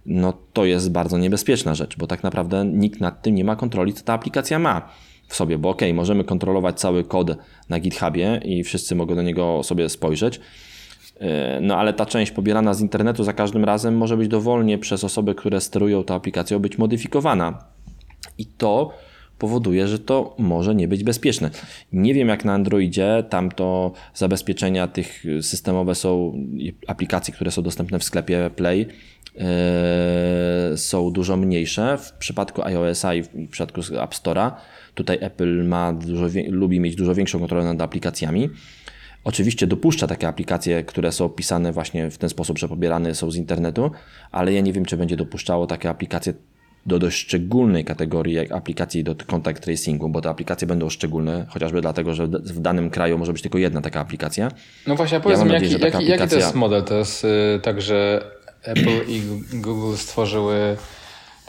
no 0.06 0.33
to 0.52 0.64
jest 0.64 0.92
bardzo 0.92 1.18
niebezpieczna 1.18 1.74
rzecz, 1.74 1.96
bo 1.98 2.06
tak 2.06 2.22
naprawdę 2.22 2.64
nikt 2.64 3.00
nad 3.00 3.22
tym 3.22 3.35
nie 3.35 3.44
ma 3.44 3.56
kontroli, 3.56 3.92
co 3.92 4.04
ta 4.04 4.12
aplikacja 4.12 4.59
ma 4.59 4.88
w 5.28 5.35
sobie, 5.35 5.59
bo 5.59 5.68
ok, 5.68 5.83
możemy 5.94 6.24
kontrolować 6.24 6.80
cały 6.80 7.04
kod 7.04 7.30
na 7.68 7.80
GitHubie 7.80 8.40
i 8.44 8.64
wszyscy 8.64 8.94
mogą 8.94 9.14
do 9.14 9.22
niego 9.22 9.62
sobie 9.62 9.88
spojrzeć, 9.88 10.40
no 11.61 11.76
ale 11.76 11.92
ta 11.92 12.06
część 12.06 12.33
pobierana 12.33 12.74
z 12.74 12.80
internetu 12.80 13.24
za 13.24 13.33
każdym 13.33 13.64
razem 13.64 13.96
może 13.96 14.16
być 14.16 14.28
dowolnie 14.28 14.78
przez 14.78 15.04
osoby, 15.04 15.35
które 15.35 15.61
sterują 15.61 16.04
tą 16.04 16.14
aplikacją, 16.14 16.59
być 16.59 16.78
modyfikowana. 16.78 17.64
I 18.38 18.46
to 18.46 18.92
powoduje, 19.40 19.88
że 19.88 19.98
to 19.98 20.35
może 20.38 20.74
nie 20.74 20.88
być 20.88 21.05
bezpieczne. 21.05 21.50
Nie 21.92 22.14
wiem 22.14 22.29
jak 22.29 22.44
na 22.44 22.53
Androidzie, 22.53 23.24
tam 23.29 23.50
to 23.50 23.92
zabezpieczenia 24.14 24.88
tych 24.88 25.24
systemowe 25.40 25.94
są, 25.94 26.33
aplikacji, 26.87 27.35
które 27.35 27.50
są 27.50 27.62
dostępne 27.62 27.98
w 27.98 28.05
sklepie 28.05 28.50
Play, 28.57 28.79
yy, 28.81 29.44
są 30.76 31.11
dużo 31.11 31.37
mniejsze. 31.37 31.98
W 31.98 32.12
przypadku 32.12 32.62
iOS-a 32.62 33.14
i 33.14 33.22
w 33.22 33.48
przypadku 33.50 33.81
App 33.81 34.14
Store'a, 34.14 34.50
tutaj 34.94 35.18
Apple 35.20 35.64
ma 35.64 35.92
dużo, 35.92 36.26
lubi 36.48 36.81
mieć 36.81 36.96
dużo 36.96 37.14
większą 37.14 37.38
kontrolę 37.38 37.64
nad 37.64 37.81
aplikacjami. 37.83 38.50
Oczywiście 39.24 39.66
dopuszcza 39.66 40.07
takie 40.07 40.29
aplikacje, 40.29 40.85
które 40.85 41.12
są 41.12 41.29
pisane 41.29 41.72
właśnie 41.72 42.11
w 42.11 42.18
ten 42.18 42.31
sposób, 42.31 42.59
że 42.59 42.68
pobierane 42.68 43.14
są 43.14 43.31
z 43.31 43.37
internetu, 43.37 43.90
ale 44.31 44.53
ja 44.53 44.61
nie 44.61 44.72
wiem, 44.72 44.85
czy 44.85 44.96
będzie 44.96 45.16
dopuszczało 45.16 45.66
takie 45.66 45.90
aplikacje 45.90 46.35
do 46.86 46.98
dość 46.98 47.18
szczególnej 47.18 47.84
kategorii 47.84 48.34
jak 48.34 48.52
aplikacji 48.52 49.04
do 49.04 49.14
contact 49.14 49.62
tracingu, 49.62 50.08
bo 50.08 50.20
te 50.20 50.28
aplikacje 50.28 50.66
będą 50.68 50.90
szczególne, 50.90 51.46
chociażby 51.48 51.80
dlatego, 51.80 52.14
że 52.14 52.26
w 52.26 52.60
danym 52.60 52.90
kraju 52.90 53.18
może 53.18 53.32
być 53.32 53.42
tylko 53.42 53.58
jedna 53.58 53.80
taka 53.80 54.00
aplikacja. 54.00 54.50
No 54.86 54.96
właśnie, 54.96 55.18
a 55.18 55.20
powiedz 55.20 55.38
ja 55.38 55.44
mi, 55.44 55.52
jaki, 55.52 55.64
jaki, 55.64 55.84
aplikacja... 55.84 56.16
jaki 56.16 56.30
to 56.30 56.36
jest 56.36 56.54
model? 56.54 56.82
To 56.82 56.94
jest 56.94 57.24
yy, 57.24 57.60
tak, 57.62 57.82
że 57.82 58.24
Apple 58.62 59.08
i 59.08 59.22
Google 59.52 59.96
stworzyły 59.96 60.76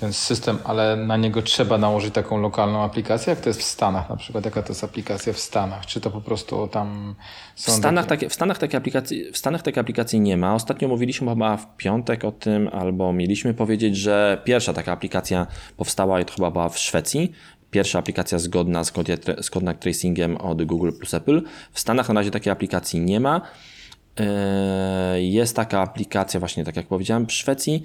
ten 0.02 0.14
system, 0.14 0.58
ale 0.64 0.96
na 0.96 1.18
niego 1.18 1.42
trzeba 1.42 1.78
nałożyć 1.78 2.14
taką 2.14 2.42
lokalną 2.42 2.84
aplikację, 2.84 3.32
jak 3.32 3.40
to 3.40 3.50
jest 3.50 3.60
w 3.60 3.64
Stanach 3.64 4.10
na 4.10 4.16
przykład, 4.16 4.46
jaka 4.46 4.64
to 4.64 4.70
jest 4.70 4.84
aplikacja 4.84 5.34
w 5.34 5.40
Stanach, 5.40 5.86
czy 5.86 6.02
to 6.02 6.12
po 6.12 6.22
prostu 6.22 6.68
tam 6.68 7.16
są... 7.56 7.72
W 7.72 7.76
Stanach, 7.76 8.06
takie... 8.06 8.30
W 8.30 8.34
Stanach, 8.34 8.58
takie 8.58 8.78
aplikacji, 8.78 9.32
w 9.32 9.38
Stanach 9.38 9.62
takiej 9.62 9.82
aplikacji 9.82 10.20
nie 10.20 10.38
ma. 10.38 10.56
Ostatnio 10.56 10.88
mówiliśmy 10.88 11.30
chyba 11.30 11.58
w 11.58 11.78
piątek 11.78 12.26
o 12.26 12.32
tym, 12.32 12.70
albo 12.72 13.14
mieliśmy 13.14 13.54
powiedzieć, 13.54 13.98
że 13.98 14.42
pierwsza 14.44 14.74
taka 14.74 14.92
aplikacja 14.92 15.48
powstała 15.78 16.22
i 16.22 16.26
to 16.26 16.34
chyba 16.34 16.52
była 16.52 16.70
w 16.70 16.78
Szwecji, 16.78 17.32
pierwsza 17.72 18.00
aplikacja 18.00 18.40
zgodna 18.40 18.84
z, 18.84 18.94
z 19.42 19.50
contact 19.50 19.80
tracingiem 19.80 20.38
od 20.38 20.64
Google 20.64 20.92
plus 20.92 21.14
Apple. 21.14 21.42
W 21.72 21.80
Stanach 21.80 22.10
na 22.10 22.14
razie 22.14 22.32
takiej 22.32 22.52
aplikacji 22.52 23.00
nie 23.00 23.20
ma. 23.20 23.42
E, 24.20 25.22
jest 25.22 25.56
taka 25.56 25.82
aplikacja, 25.82 26.40
właśnie 26.40 26.64
tak 26.66 26.76
jak 26.76 26.88
powiedziałem, 26.88 27.28
w 27.28 27.32
Szwecji 27.32 27.84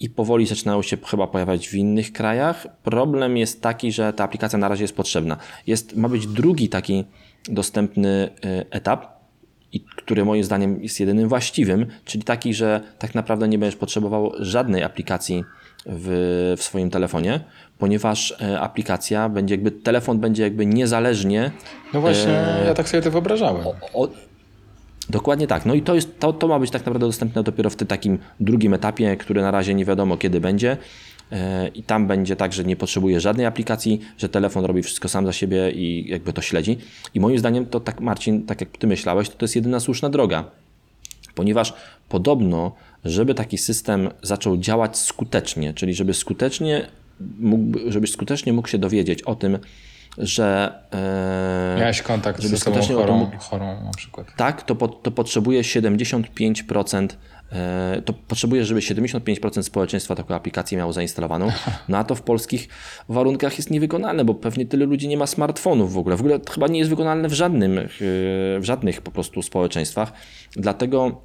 i 0.00 0.10
powoli 0.10 0.46
zaczynają 0.46 0.82
się 0.82 0.96
chyba 0.96 1.26
pojawiać 1.26 1.68
w 1.68 1.74
innych 1.74 2.12
krajach. 2.12 2.66
Problem 2.82 3.36
jest 3.36 3.62
taki, 3.62 3.92
że 3.92 4.12
ta 4.12 4.24
aplikacja 4.24 4.58
na 4.58 4.68
razie 4.68 4.84
jest 4.84 4.96
potrzebna. 4.96 5.36
Jest, 5.66 5.96
ma 5.96 6.08
być 6.08 6.26
drugi 6.26 6.68
taki 6.68 7.04
dostępny 7.48 8.30
y, 8.44 8.70
etap, 8.70 9.16
i 9.72 9.80
który 9.80 10.24
moim 10.24 10.44
zdaniem 10.44 10.82
jest 10.82 11.00
jedynym 11.00 11.28
właściwym, 11.28 11.86
czyli 12.04 12.24
taki, 12.24 12.54
że 12.54 12.80
tak 12.98 13.14
naprawdę 13.14 13.48
nie 13.48 13.58
będziesz 13.58 13.76
potrzebował 13.76 14.32
żadnej 14.38 14.82
aplikacji 14.82 15.44
w, 15.86 16.54
w 16.58 16.62
swoim 16.62 16.90
telefonie, 16.90 17.40
ponieważ 17.78 18.30
y, 18.30 18.58
aplikacja 18.60 19.28
będzie 19.28 19.54
jakby, 19.54 19.70
telefon 19.70 20.18
będzie 20.18 20.42
jakby 20.42 20.66
niezależnie. 20.66 21.50
No 21.94 22.00
właśnie, 22.00 22.38
e, 22.38 22.64
ja 22.66 22.74
tak 22.74 22.88
sobie 22.88 23.02
to 23.02 23.10
wyobrażałem. 23.10 23.66
O, 23.94 24.08
Dokładnie 25.10 25.46
tak. 25.46 25.66
No 25.66 25.74
i 25.74 25.82
to, 25.82 25.94
jest, 25.94 26.18
to, 26.18 26.32
to 26.32 26.48
ma 26.48 26.58
być 26.58 26.70
tak 26.70 26.82
naprawdę 26.82 27.06
dostępne 27.06 27.42
dopiero 27.42 27.70
w 27.70 27.76
tym 27.76 27.88
takim 27.88 28.18
drugim 28.40 28.74
etapie, 28.74 29.16
który 29.16 29.42
na 29.42 29.50
razie 29.50 29.74
nie 29.74 29.84
wiadomo 29.84 30.16
kiedy 30.16 30.40
będzie. 30.40 30.76
E, 31.32 31.68
I 31.68 31.82
tam 31.82 32.06
będzie 32.06 32.36
tak, 32.36 32.52
że 32.52 32.64
nie 32.64 32.76
potrzebuje 32.76 33.20
żadnej 33.20 33.46
aplikacji, 33.46 34.00
że 34.18 34.28
telefon 34.28 34.64
robi 34.64 34.82
wszystko 34.82 35.08
sam 35.08 35.26
za 35.26 35.32
siebie 35.32 35.70
i 35.70 36.08
jakby 36.08 36.32
to 36.32 36.42
śledzi. 36.42 36.78
I 37.14 37.20
moim 37.20 37.38
zdaniem 37.38 37.66
to 37.66 37.80
tak, 37.80 38.00
Marcin, 38.00 38.46
tak 38.46 38.60
jak 38.60 38.70
ty 38.78 38.86
myślałeś, 38.86 39.28
to, 39.28 39.36
to 39.36 39.44
jest 39.44 39.56
jedyna 39.56 39.80
słuszna 39.80 40.10
droga. 40.10 40.50
Ponieważ 41.34 41.74
podobno, 42.08 42.72
żeby 43.04 43.34
taki 43.34 43.58
system 43.58 44.08
zaczął 44.22 44.56
działać 44.56 44.98
skutecznie, 44.98 45.74
czyli 45.74 45.94
żeby 45.94 46.14
skutecznie 46.14 46.86
mógł, 47.38 47.78
żebyś 47.88 48.10
skutecznie 48.10 48.52
mógł 48.52 48.68
się 48.68 48.78
dowiedzieć 48.78 49.22
o 49.22 49.34
tym, 49.34 49.58
że. 50.18 50.78
E, 50.92 51.80
Miałeś 51.80 52.02
kontakt 52.02 52.42
z 52.42 52.54
osobą 52.54 52.80
chorą, 52.80 53.30
chorą 53.38 53.84
na 53.84 53.90
przykład. 53.96 54.26
Tak, 54.36 54.62
to, 54.62 54.74
po, 54.74 54.88
to 54.88 55.10
potrzebuje 55.10 55.62
75%. 55.62 57.08
E, 57.52 58.02
to 58.04 58.12
potrzebuje, 58.12 58.64
żeby 58.64 58.80
75% 58.80 59.62
społeczeństwa 59.62 60.14
taką 60.14 60.34
aplikację 60.34 60.78
miało 60.78 60.92
zainstalowaną. 60.92 61.48
No 61.88 61.98
a 61.98 62.04
to 62.04 62.14
w 62.14 62.22
polskich 62.22 62.68
warunkach 63.08 63.56
jest 63.56 63.70
niewykonalne, 63.70 64.24
bo 64.24 64.34
pewnie 64.34 64.66
tyle 64.66 64.86
ludzi 64.86 65.08
nie 65.08 65.16
ma 65.16 65.26
smartfonów 65.26 65.92
w 65.92 65.98
ogóle. 65.98 66.16
W 66.16 66.20
ogóle 66.20 66.40
chyba 66.50 66.66
nie 66.66 66.78
jest 66.78 66.90
wykonalne 66.90 67.28
w 67.28 67.32
żadnym, 67.32 67.78
e, 67.78 67.84
w 68.60 68.62
żadnych 68.62 69.02
po 69.02 69.10
prostu 69.10 69.42
społeczeństwach. 69.42 70.12
Dlatego 70.52 71.20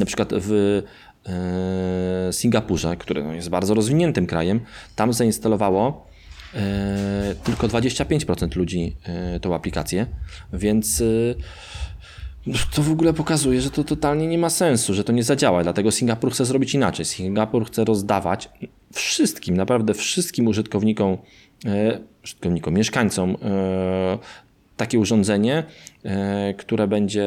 na 0.00 0.06
przykład 0.06 0.28
w 0.32 0.82
e, 1.26 2.32
Singapurze, 2.32 2.96
który 2.96 3.24
no, 3.24 3.32
jest 3.32 3.48
bardzo 3.48 3.74
rozwiniętym 3.74 4.26
krajem, 4.26 4.60
tam 4.96 5.12
zainstalowało 5.12 6.11
tylko 7.44 7.68
25% 7.68 8.56
ludzi 8.56 8.96
e, 9.04 9.40
tą 9.40 9.54
aplikację, 9.54 10.06
więc 10.52 11.00
e, 11.00 12.54
to 12.74 12.82
w 12.82 12.90
ogóle 12.90 13.12
pokazuje, 13.12 13.60
że 13.60 13.70
to 13.70 13.84
totalnie 13.84 14.26
nie 14.26 14.38
ma 14.38 14.50
sensu, 14.50 14.94
że 14.94 15.04
to 15.04 15.12
nie 15.12 15.24
zadziała. 15.24 15.62
Dlatego 15.62 15.90
Singapur 15.90 16.32
chce 16.32 16.44
zrobić 16.44 16.74
inaczej. 16.74 17.04
Singapur 17.04 17.66
chce 17.66 17.84
rozdawać 17.84 18.48
wszystkim, 18.92 19.56
naprawdę 19.56 19.94
wszystkim 19.94 20.46
użytkownikom, 20.46 21.18
użytkownikom 22.24 22.74
mieszkańcom 22.74 23.36
takie 24.76 24.98
urządzenie, 24.98 25.64
które 26.58 26.88
będzie 26.88 27.26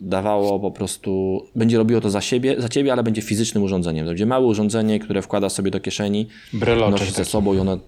dawało 0.00 0.60
po 0.60 0.70
prostu, 0.70 1.42
będzie 1.56 1.78
robiło 1.78 2.00
to 2.00 2.10
za 2.10 2.20
siebie, 2.20 2.54
za 2.58 2.68
ciebie, 2.68 2.92
ale 2.92 3.02
będzie 3.02 3.22
fizycznym 3.22 3.62
urządzeniem. 3.62 4.04
To 4.04 4.10
będzie 4.10 4.26
małe 4.26 4.46
urządzenie, 4.46 4.98
które 5.00 5.22
wkłada 5.22 5.48
sobie 5.48 5.70
do 5.70 5.80
kieszeni, 5.80 6.26
Breloczek 6.52 7.00
nosi 7.00 7.12
ze 7.12 7.24
sobą 7.24 7.54
i 7.54 7.58
ono 7.58 7.78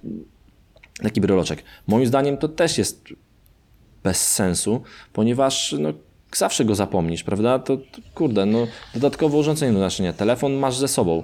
taki 1.02 1.20
bryloczek. 1.20 1.62
Moim 1.86 2.06
zdaniem 2.06 2.36
to 2.36 2.48
też 2.48 2.78
jest 2.78 3.08
bez 4.02 4.28
sensu, 4.28 4.82
ponieważ 5.12 5.74
no, 5.78 5.92
zawsze 6.32 6.64
go 6.64 6.74
zapomnisz, 6.74 7.22
prawda? 7.22 7.58
To, 7.58 7.76
to 7.76 7.82
kurde, 8.14 8.46
no, 8.46 8.66
dodatkowe 8.94 9.36
urządzenie 9.36 9.72
do 9.72 9.78
noszenia, 9.78 10.12
telefon 10.12 10.52
masz 10.52 10.76
ze 10.76 10.88
sobą. 10.88 11.22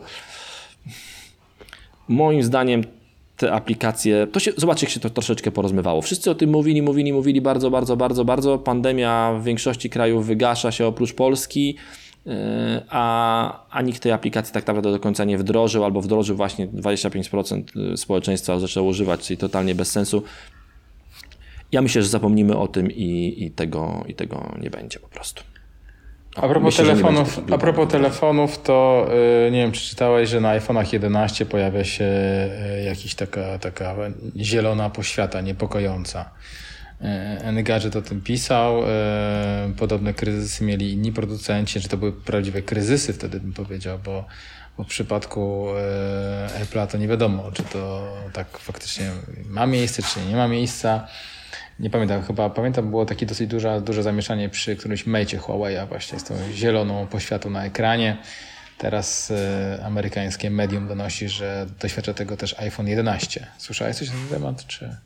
Moim 2.08 2.42
zdaniem 2.42 2.84
te 3.36 3.52
aplikacje, 3.52 4.26
to 4.26 4.40
się, 4.40 4.52
zobaczcie, 4.56 4.86
jak 4.86 4.92
się 4.92 5.00
to 5.00 5.10
troszeczkę 5.10 5.50
porozmywało. 5.50 6.02
Wszyscy 6.02 6.30
o 6.30 6.34
tym 6.34 6.50
mówili, 6.50 6.82
mówili, 6.82 7.12
mówili 7.12 7.40
bardzo, 7.40 7.70
bardzo, 7.70 7.96
bardzo, 7.96 8.24
bardzo. 8.24 8.58
Pandemia 8.58 9.34
w 9.40 9.44
większości 9.44 9.90
krajów 9.90 10.26
wygasza 10.26 10.72
się 10.72 10.86
oprócz 10.86 11.12
Polski 11.12 11.76
a, 12.88 13.66
a 13.70 13.82
nikt 13.82 14.02
tej 14.02 14.12
aplikacji 14.12 14.54
tak 14.54 14.66
naprawdę 14.66 14.92
do 14.92 15.00
końca 15.00 15.24
nie 15.24 15.38
wdrożył, 15.38 15.84
albo 15.84 16.00
wdrożył 16.00 16.36
właśnie 16.36 16.68
25% 16.68 17.96
społeczeństwa 17.96 18.58
zaczęło 18.58 18.88
używać, 18.88 19.26
czyli 19.26 19.36
totalnie 19.36 19.74
bez 19.74 19.90
sensu. 19.90 20.22
Ja 21.72 21.82
myślę, 21.82 22.02
że 22.02 22.08
zapomnimy 22.08 22.56
o 22.56 22.68
tym 22.68 22.90
i, 22.90 23.34
i, 23.38 23.50
tego, 23.50 24.04
i 24.08 24.14
tego 24.14 24.54
nie 24.60 24.70
będzie 24.70 24.98
po 24.98 25.08
prostu. 25.08 25.42
a 26.36 26.48
propos, 26.48 26.62
myślę, 26.62 26.84
telefonów, 26.84 27.40
a 27.52 27.58
propos 27.58 27.88
telefonów, 27.88 28.62
to 28.62 29.08
yy, 29.44 29.50
nie 29.50 29.58
wiem, 29.58 29.72
czy 29.72 29.88
czytałeś, 29.88 30.28
że 30.28 30.40
na 30.40 30.58
iPhone'ach 30.58 30.92
11 30.92 31.46
pojawia 31.46 31.84
się 31.84 32.04
yy, 32.74 32.82
jakaś 32.82 33.14
taka, 33.14 33.58
taka 33.58 33.96
zielona 34.36 34.90
poświata 34.90 35.40
niepokojąca. 35.40 36.30
Engadget 37.42 37.96
o 37.96 38.02
tym 38.02 38.20
pisał. 38.20 38.82
E, 38.86 39.72
podobne 39.76 40.14
kryzysy 40.14 40.64
mieli 40.64 40.92
inni 40.92 41.12
producenci, 41.12 41.80
że 41.80 41.88
to 41.88 41.96
były 41.96 42.12
prawdziwe 42.12 42.62
kryzysy 42.62 43.12
wtedy 43.12 43.40
bym 43.40 43.52
powiedział, 43.52 43.98
bo, 44.04 44.24
bo 44.78 44.84
w 44.84 44.86
przypadku 44.86 45.68
e, 46.58 46.64
Apple'a 46.64 46.86
to 46.86 46.98
nie 46.98 47.08
wiadomo, 47.08 47.52
czy 47.52 47.62
to 47.62 48.12
tak 48.32 48.58
faktycznie 48.58 49.10
ma 49.46 49.66
miejsce, 49.66 50.02
czy 50.02 50.20
nie 50.28 50.36
ma 50.36 50.48
miejsca. 50.48 51.06
Nie 51.80 51.90
pamiętam, 51.90 52.22
chyba 52.22 52.50
pamiętam, 52.50 52.90
było 52.90 53.06
takie 53.06 53.26
dosyć 53.26 53.50
duże, 53.50 53.80
duże 53.80 54.02
zamieszanie 54.02 54.48
przy 54.48 54.76
którymś 54.76 55.06
mejcie 55.06 55.38
Huawei'a 55.38 55.88
właśnie 55.88 56.18
z 56.18 56.24
tą 56.24 56.34
zieloną 56.52 57.06
poświatą 57.06 57.50
na 57.50 57.64
ekranie. 57.64 58.16
Teraz 58.78 59.32
amerykańskie 59.84 60.50
medium 60.50 60.88
donosi, 60.88 61.28
że 61.28 61.66
doświadcza 61.80 62.14
tego 62.14 62.36
też 62.36 62.58
iPhone 62.58 62.88
11. 62.88 63.46
Słyszałeś 63.58 63.96
coś 63.96 64.08
na 64.08 64.14
ten 64.14 64.28
temat, 64.28 64.66
czy... 64.66 64.96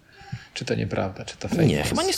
Czy 0.59 0.65
to 0.65 0.75
nieprawda? 0.75 1.25
Czy 1.25 1.37
to 1.37 1.49
fake 1.49 1.67
Nie, 1.67 1.83
chyba 1.83 2.03
nie, 2.03 2.13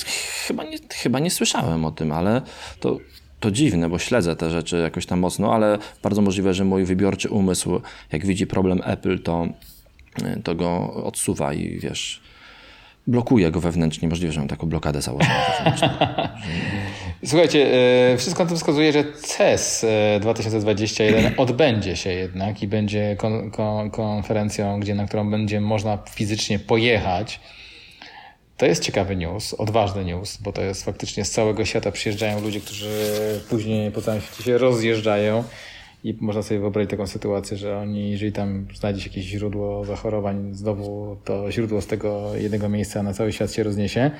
chyba, 0.47 0.65
nie, 0.65 0.79
chyba 0.95 1.19
nie 1.19 1.31
słyszałem 1.31 1.85
o 1.85 1.91
tym, 1.91 2.13
ale 2.13 2.43
to, 2.81 2.99
to 3.41 3.51
dziwne, 3.51 3.89
bo 3.89 3.99
śledzę 3.99 4.37
te 4.37 4.51
rzeczy 4.51 4.77
jakoś 4.77 5.07
tam 5.07 5.19
mocno, 5.19 5.55
ale 5.55 5.79
bardzo 6.03 6.23
możliwe, 6.23 6.55
że 6.55 6.65
mój 6.65 6.85
wybiorczy 6.85 7.29
umysł, 7.29 7.81
jak 8.13 8.27
widzi 8.27 8.47
problem 8.47 8.81
Apple, 8.85 9.23
to, 9.23 9.47
to 10.45 10.55
go 10.55 10.95
odsuwa 11.05 11.55
i 11.55 11.79
wiesz, 11.79 12.21
blokuje 13.07 13.51
go 13.51 13.61
wewnętrznie. 13.61 14.09
Możliwe, 14.09 14.33
że 14.33 14.41
mam 14.41 14.49
taką 14.49 14.67
blokadę 14.67 15.03
założoną 15.03 15.35
Słuchajcie, 17.25 17.75
e, 18.13 18.17
wszystko 18.17 18.45
na 18.45 18.51
to 18.51 18.57
wskazuje, 18.57 18.93
że 18.93 19.05
CES 19.13 19.87
2021 20.21 21.33
odbędzie 21.37 21.97
się 21.97 22.11
jednak 22.11 22.63
i 22.63 22.69
będzie 22.69 23.17
kon, 23.19 23.51
kon, 23.51 23.91
konferencją, 23.91 24.81
gdzie, 24.81 24.95
na 24.95 25.07
którą 25.07 25.31
będzie 25.31 25.61
można 25.61 25.99
fizycznie 26.11 26.59
pojechać. 26.59 27.41
To 28.61 28.67
jest 28.67 28.83
ciekawy 28.83 29.17
news, 29.17 29.55
odważny 29.55 30.05
news, 30.05 30.37
bo 30.37 30.53
to 30.53 30.63
jest 30.63 30.85
faktycznie 30.85 31.25
z 31.25 31.31
całego 31.31 31.65
świata 31.65 31.93
przyjeżdżają 31.93 32.41
ludzie, 32.41 32.61
którzy 32.61 32.91
później 33.51 33.91
po 33.91 34.03
całym 34.03 34.21
świecie 34.21 34.43
się 34.43 34.59
rozjeżdżają 34.59 35.45
I 36.05 36.17
można 36.21 36.43
sobie 36.43 36.61
wyobrazić 36.61 36.91
taką 36.91 37.07
sytuację, 37.07 37.57
że 37.57 37.79
oni, 37.79 38.11
jeżeli 38.11 38.33
tam 38.33 38.67
znajdzie 38.75 39.01
się 39.01 39.09
jakieś 39.09 39.25
źródło 39.25 39.85
zachorowań, 39.85 40.55
znowu 40.55 41.17
to 41.25 41.53
źródło 41.53 41.81
z 41.81 41.87
tego 41.87 42.37
jednego 42.37 42.69
miejsca 42.69 43.03
na 43.03 43.13
cały 43.13 43.33
świat 43.33 43.53
się 43.53 43.63
rozniesie, 43.63 44.11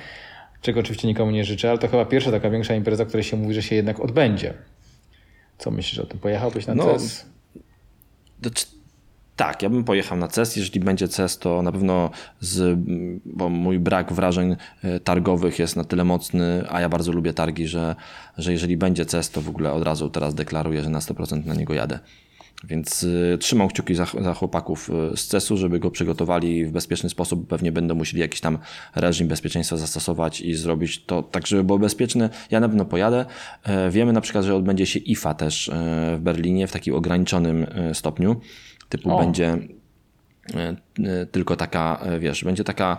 czego 0.61 0.79
oczywiście 0.79 1.07
nikomu 1.07 1.31
nie 1.31 1.43
życzę, 1.43 1.69
ale 1.69 1.79
to 1.79 1.87
chyba 1.87 2.05
pierwsza 2.05 2.31
taka 2.31 2.49
większa 2.49 2.75
impreza, 2.75 3.05
której 3.05 3.23
się 3.23 3.37
mówi, 3.37 3.53
że 3.53 3.63
się 3.63 3.75
jednak 3.75 3.99
odbędzie. 3.99 4.53
Co 5.57 5.71
myślisz 5.71 5.99
o 5.99 6.05
tym? 6.05 6.19
Pojechałbyś 6.19 6.67
na 6.67 6.75
No, 6.75 6.85
CES? 6.99 7.25
Tak, 9.41 9.61
ja 9.61 9.69
bym 9.69 9.83
pojechał 9.83 10.17
na 10.17 10.27
CES. 10.27 10.55
Jeżeli 10.55 10.79
będzie 10.79 11.07
CES, 11.07 11.37
to 11.37 11.61
na 11.61 11.71
pewno 11.71 12.09
z, 12.39 12.79
bo 13.25 13.49
mój 13.49 13.79
brak 13.79 14.13
wrażeń 14.13 14.55
e, 14.83 14.99
targowych 14.99 15.59
jest 15.59 15.75
na 15.75 15.83
tyle 15.83 16.03
mocny, 16.03 16.63
a 16.69 16.81
ja 16.81 16.89
bardzo 16.89 17.11
lubię 17.11 17.33
targi, 17.33 17.67
że, 17.67 17.95
że 18.37 18.51
jeżeli 18.51 18.77
będzie 18.77 19.05
CES, 19.05 19.29
to 19.29 19.41
w 19.41 19.49
ogóle 19.49 19.73
od 19.73 19.83
razu 19.83 20.09
teraz 20.09 20.35
deklaruję, 20.35 20.83
że 20.83 20.89
na 20.89 20.99
100% 20.99 21.45
na 21.45 21.55
niego 21.55 21.73
jadę. 21.73 21.99
Więc 22.63 23.03
y, 23.03 23.37
trzymam 23.39 23.67
kciuki 23.67 23.95
za, 23.95 24.05
za 24.21 24.33
chłopaków 24.33 24.89
y, 25.13 25.17
z 25.17 25.27
CES-u, 25.27 25.57
żeby 25.57 25.79
go 25.79 25.91
przygotowali 25.91 26.65
w 26.65 26.71
bezpieczny 26.71 27.09
sposób. 27.09 27.47
Pewnie 27.47 27.71
będą 27.71 27.95
musieli 27.95 28.21
jakiś 28.21 28.41
tam 28.41 28.57
reżim 28.95 29.27
bezpieczeństwa 29.27 29.77
zastosować 29.77 30.41
i 30.41 30.55
zrobić 30.55 31.05
to 31.05 31.23
tak, 31.23 31.47
żeby 31.47 31.63
było 31.63 31.79
bezpieczne. 31.79 32.29
Ja 32.51 32.59
na 32.59 32.67
pewno 32.67 32.85
pojadę. 32.85 33.25
E, 33.63 33.89
wiemy 33.89 34.13
na 34.13 34.21
przykład, 34.21 34.45
że 34.45 34.55
odbędzie 34.55 34.85
się 34.85 34.99
IFA 34.99 35.33
też 35.33 35.69
e, 35.69 35.73
w 36.17 36.19
Berlinie 36.21 36.67
w 36.67 36.71
takim 36.71 36.95
ograniczonym 36.95 37.63
e, 37.63 37.95
stopniu. 37.95 38.41
Typu 38.91 39.11
O. 39.11 39.19
będzie 39.19 39.57
e, 40.53 40.75
e, 41.03 41.25
tylko 41.25 41.55
taka, 41.55 41.99
e, 42.03 42.19
wiesz, 42.19 42.43
będzie 42.43 42.63
taka, 42.63 42.97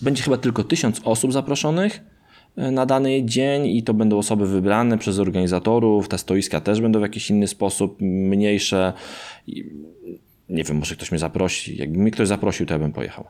będzie 0.00 0.22
chyba 0.22 0.36
tylko 0.36 0.64
tysiąc 0.64 1.00
osób 1.04 1.32
zaproszonych 1.32 2.00
na 2.56 2.86
dany 2.86 3.24
dzień 3.24 3.66
i 3.66 3.82
to 3.82 3.94
będą 3.94 4.18
osoby 4.18 4.46
wybrane 4.46 4.98
przez 4.98 5.18
organizatorów, 5.18 6.08
te 6.08 6.18
stoiska 6.18 6.60
też 6.60 6.80
będą 6.80 6.98
w 6.98 7.02
jakiś 7.02 7.30
inny 7.30 7.48
sposób, 7.48 7.96
mniejsze. 8.00 8.92
Nie 10.48 10.64
wiem, 10.64 10.76
może 10.76 10.96
ktoś 10.96 11.10
mnie 11.12 11.18
zaprosi. 11.18 11.76
Jakby 11.76 11.98
mnie 11.98 12.10
ktoś 12.10 12.28
zaprosił, 12.28 12.66
to 12.66 12.74
ja 12.74 12.78
bym 12.78 12.92
pojechał. 12.92 13.24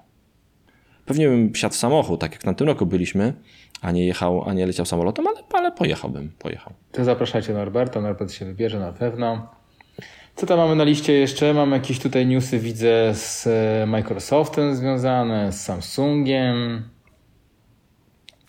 Pewnie 1.06 1.28
bym 1.28 1.52
wsiadł 1.52 1.74
w 1.74 1.76
samochód, 1.76 2.20
tak 2.20 2.32
jak 2.32 2.44
na 2.44 2.54
tym 2.54 2.66
roku 2.66 2.86
byliśmy, 2.86 3.32
a 3.80 3.90
nie 3.90 4.06
jechał, 4.06 4.48
a 4.48 4.52
nie 4.52 4.66
leciał 4.66 4.86
samolotem, 4.86 5.26
ale, 5.26 5.38
ale 5.52 5.72
pojechałbym, 5.72 6.32
pojechał. 6.38 6.72
To 6.92 7.04
zapraszajcie 7.04 7.54
Norberta, 7.54 8.00
Norbert 8.00 8.32
się 8.32 8.44
wybierze 8.44 8.78
na 8.78 8.92
pewno. 8.92 9.61
Co 10.36 10.46
tam 10.46 10.58
mamy 10.58 10.76
na 10.76 10.84
liście 10.84 11.12
jeszcze? 11.12 11.54
Mamy 11.54 11.76
jakieś 11.76 11.98
tutaj 11.98 12.26
newsy, 12.26 12.58
widzę, 12.58 13.14
z 13.14 13.46
e, 13.46 13.86
Microsoftem 13.86 14.76
związane, 14.76 15.52
z 15.52 15.60
Samsungiem. 15.60 16.82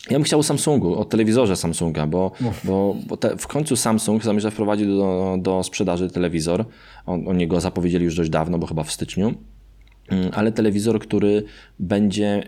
Ja 0.09 0.17
bym 0.17 0.23
chciał 0.23 0.39
o 0.39 0.43
Samsungu, 0.43 0.99
o 0.99 1.05
telewizorze 1.05 1.55
Samsunga, 1.55 2.07
bo, 2.07 2.31
bo, 2.63 2.95
bo 3.07 3.17
te, 3.17 3.37
w 3.37 3.47
końcu 3.47 3.75
Samsung 3.75 4.23
zamierza 4.23 4.49
wprowadzić 4.51 4.87
do, 4.87 5.37
do 5.39 5.63
sprzedaży 5.63 6.09
telewizor. 6.09 6.65
On, 7.05 7.27
oni 7.27 7.47
go 7.47 7.61
zapowiedzieli 7.61 8.05
już 8.05 8.15
dość 8.15 8.29
dawno, 8.29 8.57
bo 8.57 8.67
chyba 8.67 8.83
w 8.83 8.91
styczniu. 8.91 9.33
Mm, 10.09 10.31
Ale 10.33 10.51
telewizor, 10.51 10.99
który 10.99 11.43
będzie 11.79 12.43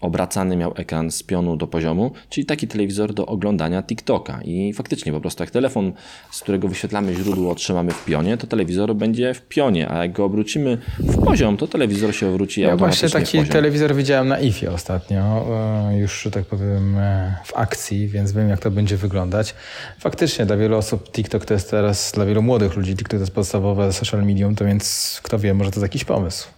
obracany, 0.00 0.56
miał 0.56 0.72
ekran 0.76 1.10
z 1.10 1.22
pionu 1.22 1.56
do 1.56 1.66
poziomu, 1.66 2.10
czyli 2.30 2.46
taki 2.46 2.68
telewizor 2.68 3.14
do 3.14 3.26
oglądania 3.26 3.82
TikToka. 3.82 4.40
I 4.44 4.72
faktycznie 4.72 5.12
po 5.12 5.20
prostu 5.20 5.42
jak 5.42 5.50
telefon, 5.50 5.92
z 6.30 6.40
którego 6.40 6.68
wyświetlamy 6.68 7.14
źródło, 7.14 7.54
trzymamy 7.54 7.90
w 7.90 8.04
pionie, 8.04 8.36
to 8.36 8.46
telewizor 8.46 8.94
będzie 8.94 9.34
w 9.34 9.40
pionie, 9.40 9.90
a 9.90 10.02
jak 10.02 10.12
go 10.12 10.24
obrócimy 10.24 10.78
w 10.98 11.24
poziom, 11.24 11.56
to 11.56 11.66
telewizor 11.66 12.14
się 12.14 12.28
obróci 12.28 12.60
Ja 12.60 12.76
właśnie 12.76 13.06
automatycznie 13.06 13.40
w 13.40 13.42
taki 13.42 13.52
telewizor 13.52 13.94
widziałem 13.94 14.28
na 14.28 14.40
IFie 14.40 14.72
ostatnio, 14.72 15.46
e, 15.90 15.98
już, 15.98 16.22
że 16.22 16.30
tak 16.30 16.44
powiem, 16.44 16.98
e, 16.98 17.36
w 17.44 17.56
akcji, 17.56 18.08
więc 18.08 18.32
wiem, 18.32 18.48
jak 18.48 18.60
to 18.60 18.70
będzie 18.70 18.96
wyglądać. 18.96 19.54
Faktycznie 19.98 20.46
dla 20.46 20.56
wielu 20.56 20.76
osób 20.76 21.12
TikTok 21.12 21.44
to 21.44 21.54
jest 21.54 21.70
teraz, 21.70 22.12
dla 22.12 22.24
wielu 22.26 22.42
młodych 22.42 22.76
ludzi 22.76 22.96
TikTok 22.96 23.18
to 23.18 23.22
jest 23.22 23.34
podstawowe 23.34 23.92
social 23.92 24.24
medium, 24.24 24.54
to 24.54 24.64
więc 24.64 25.20
kto 25.22 25.38
wie, 25.38 25.54
może 25.54 25.70
to 25.70 25.76
jest 25.76 25.82
jakiś 25.82 26.04
pomysł. 26.04 26.57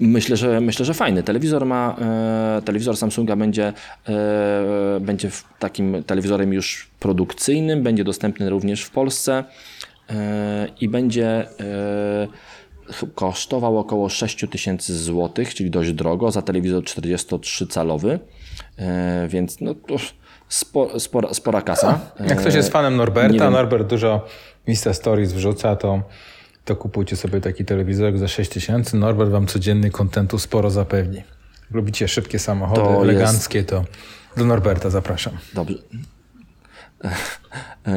Myślę, 0.00 0.36
że 0.36 0.60
myślę, 0.60 0.84
że 0.84 0.94
fajny. 0.94 1.22
Telewizor 1.22 1.66
ma, 1.66 1.96
e, 2.58 2.62
telewizor 2.64 2.96
Samsunga 2.96 3.36
będzie, 3.36 3.72
e, 4.08 5.00
będzie 5.00 5.30
takim 5.58 6.04
telewizorem 6.04 6.52
już 6.52 6.88
produkcyjnym, 7.00 7.82
będzie 7.82 8.04
dostępny 8.04 8.50
również 8.50 8.82
w 8.82 8.90
Polsce 8.90 9.44
e, 10.10 10.68
i 10.80 10.88
będzie 10.88 11.46
kosztował 13.14 13.78
około 13.78 14.08
6 14.08 14.46
tysięcy 14.50 14.98
złotych, 14.98 15.54
czyli 15.54 15.70
dość 15.70 15.92
drogo 15.92 16.30
za 16.30 16.42
telewizor 16.42 16.82
43-calowy, 16.82 18.18
e, 18.78 19.28
więc 19.28 19.60
no 19.60 19.74
to 19.74 19.96
spo, 20.48 21.00
spora, 21.00 21.34
spora 21.34 21.62
kasa. 21.62 22.00
Jak 22.28 22.38
ktoś 22.38 22.54
jest 22.54 22.72
fanem 22.72 22.96
Norberta. 22.96 23.50
Norbert 23.50 23.88
dużo 23.88 24.26
Insta 24.66 24.94
Stories 24.94 25.32
wrzuca, 25.32 25.76
to, 25.76 26.02
to 26.66 26.76
kupujcie 26.76 27.16
sobie 27.16 27.40
taki 27.40 27.64
telewizor 27.64 28.18
za 28.18 28.28
6 28.28 28.50
tysięcy. 28.50 28.96
Norbert 28.96 29.30
wam 29.30 29.46
codzienny 29.46 29.90
kontentu 29.90 30.38
sporo 30.38 30.70
zapewni. 30.70 31.22
Lubicie 31.70 32.08
szybkie 32.08 32.38
samochody, 32.38 32.80
To 32.80 33.02
eleganckie, 33.02 33.64
to 33.64 33.84
do 34.36 34.44
Norberta 34.44 34.90
zapraszam. 34.90 35.32
Dobrze. 35.54 35.78
Eee, 37.86 37.94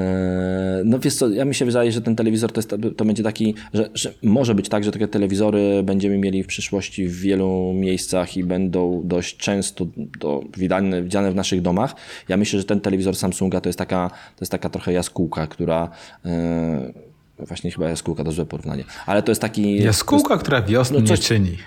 No 0.85 0.99
wiesz 0.99 1.15
co, 1.15 1.29
ja 1.29 1.45
mi 1.45 1.55
się 1.55 1.65
wydaje, 1.65 1.91
że 1.91 2.01
ten 2.01 2.15
telewizor 2.15 2.51
to, 2.51 2.59
jest, 2.59 2.75
to 2.97 3.05
będzie 3.05 3.23
taki, 3.23 3.55
że, 3.73 3.89
że 3.93 4.13
może 4.23 4.55
być 4.55 4.69
tak, 4.69 4.83
że 4.83 4.91
takie 4.91 5.07
telewizory 5.07 5.83
będziemy 5.83 6.17
mieli 6.17 6.43
w 6.43 6.47
przyszłości 6.47 7.07
w 7.07 7.19
wielu 7.19 7.73
miejscach 7.73 8.37
i 8.37 8.43
będą 8.43 9.01
dość 9.05 9.37
często 9.37 9.87
do, 10.19 10.43
widziane, 10.57 11.03
widziane 11.03 11.31
w 11.31 11.35
naszych 11.35 11.61
domach. 11.61 11.95
Ja 12.27 12.37
myślę, 12.37 12.59
że 12.59 12.65
ten 12.65 12.81
telewizor 12.81 13.15
Samsunga 13.15 13.61
to 13.61 13.69
jest 13.69 13.79
taka, 13.79 14.09
to 14.09 14.41
jest 14.41 14.51
taka 14.51 14.69
trochę 14.69 14.93
jaskółka, 14.93 15.47
która 15.47 15.89
e, 16.25 17.08
właśnie 17.47 17.71
chyba 17.71 17.89
jaskółka, 17.89 18.23
to 18.23 18.31
złe 18.31 18.45
porównanie, 18.45 18.83
ale 19.05 19.23
to 19.23 19.31
jest 19.31 19.41
taki... 19.41 19.83
Jaskółka, 19.83 20.37
która 20.37 20.61
wiosny 20.61 20.95
No 20.95 21.01
nie 21.01 21.07
coś- 21.07 21.19
czyni. 21.19 21.57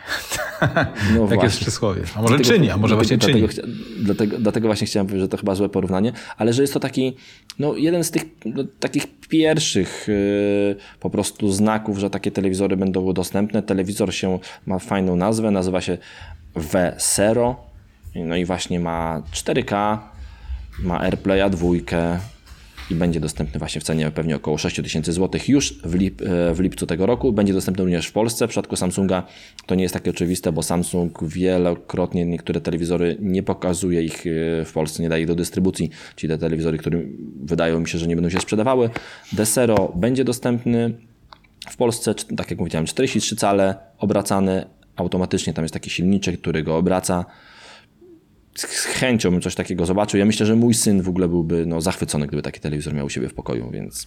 No 1.15 1.29
tak 1.31 1.43
jest 1.43 1.61
przysłowie. 1.61 2.03
A 2.15 2.23
może 2.23 2.37
Dlatego- 2.37 2.55
czyni, 2.55 2.71
a 2.71 2.77
może 2.77 2.95
właśnie 2.95 3.17
dlatego, 3.19 3.49
czyni. 3.49 3.63
Dlatego, 3.99 4.39
dlatego, 4.39 4.69
właśnie 4.69 4.87
chciałem 4.87 5.07
powiedzieć, 5.07 5.25
że 5.25 5.29
to 5.29 5.37
chyba 5.37 5.55
złe 5.55 5.69
porównanie, 5.69 6.13
ale 6.37 6.53
że 6.53 6.63
jest 6.63 6.75
to 6.75 6.81
taki, 6.81 7.17
no 7.59 7.77
jeden 7.77 8.05
z 8.05 8.11
tych 8.11 8.25
no, 8.45 8.65
takich 8.81 9.07
pierwszych 9.29 10.05
yy, 10.09 10.77
po 11.01 11.11
prostu 11.11 11.53
znaków, 11.53 11.99
że 11.99 12.11
takie 12.11 12.31
telewizory 12.31 12.77
będą 12.77 13.13
dostępne. 13.13 13.63
Telewizor 13.63 14.15
się 14.15 14.39
ma 14.67 14.79
fajną 14.79 15.17
nazwę, 15.17 15.51
nazywa 15.51 15.81
się 15.81 15.99
V0, 16.57 17.55
no 18.15 18.37
i 18.37 18.45
właśnie 18.45 18.81
ma 18.81 19.23
4K, 19.33 19.99
ma 20.83 21.01
AirPlaya 21.01 21.51
dwójkę 21.51 22.19
i 22.93 22.95
będzie 22.95 23.21
dostępny 23.21 23.59
właśnie 23.59 23.81
w 23.81 23.85
cenie 23.85 24.11
pewnie 24.11 24.37
około 24.37 24.59
6 24.59 24.77
tysięcy 24.77 25.13
złotych 25.13 25.49
już 25.49 25.79
w, 25.85 25.95
lip, 25.95 26.23
e, 26.23 26.55
w 26.55 26.61
lipcu 26.61 26.87
tego 26.87 27.07
roku. 27.07 27.33
Będzie 27.33 27.53
dostępny 27.53 27.85
również 27.85 28.07
w 28.07 28.13
Polsce. 28.13 28.47
W 28.47 28.51
przypadku 28.51 28.77
Samsunga 28.77 29.27
to 29.67 29.75
nie 29.75 29.83
jest 29.83 29.95
takie 29.95 30.11
oczywiste, 30.11 30.53
bo 30.53 30.63
Samsung 30.63 31.25
wielokrotnie 31.25 32.25
niektóre 32.25 32.61
telewizory 32.61 33.17
nie 33.21 33.43
pokazuje 33.43 34.03
ich 34.03 34.27
e, 34.27 34.65
w 34.65 34.73
Polsce, 34.75 35.03
nie 35.03 35.09
daje 35.09 35.23
ich 35.23 35.29
do 35.29 35.35
dystrybucji, 35.35 35.91
czyli 36.17 36.33
te 36.33 36.39
telewizory, 36.39 36.79
które 36.79 37.01
wydają 37.43 37.81
mi 37.81 37.89
się, 37.89 37.99
że 37.99 38.07
nie 38.07 38.17
będą 38.17 38.31
się 38.31 38.41
sprzedawały. 38.41 38.91
Desero 39.33 39.93
będzie 39.97 40.25
dostępny 40.25 40.95
w 41.71 41.77
Polsce, 41.77 42.15
tak 42.37 42.51
jak 42.51 42.59
mówiłem, 42.59 42.87
43 42.87 43.37
cale, 43.37 43.75
obracany 43.99 44.65
automatycznie. 44.97 45.55
Tam 45.55 45.65
jest 45.65 45.75
taki 45.75 45.91
silniczek, 45.91 46.41
który 46.41 46.63
go 46.63 46.77
obraca 46.77 47.25
z 48.55 48.85
chęcią 48.85 49.31
bym 49.31 49.41
coś 49.41 49.55
takiego 49.55 49.87
zobaczył. 49.87 50.19
Ja 50.19 50.25
myślę, 50.25 50.47
że 50.47 50.57
mój 50.57 50.75
syn 50.75 51.03
w 51.03 51.09
ogóle 51.09 51.29
byłby 51.29 51.67
no, 51.67 51.81
zachwycony, 51.81 52.27
gdyby 52.27 52.43
taki 52.43 52.61
telewizor 52.61 52.95
miał 52.95 53.07
u 53.07 53.11
siebie 53.11 53.29
w 53.29 53.35
pokoju, 53.35 53.71
więc 53.71 54.07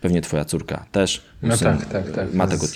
pewnie 0.00 0.22
twoja 0.22 0.44
córka 0.44 0.86
też. 0.92 1.24
Mój 1.42 1.50
No 1.50 1.56
tak, 1.56 1.86
tak, 1.86 2.10
tak. 2.10 2.34
Ma 2.34 2.46
tego, 2.46 2.66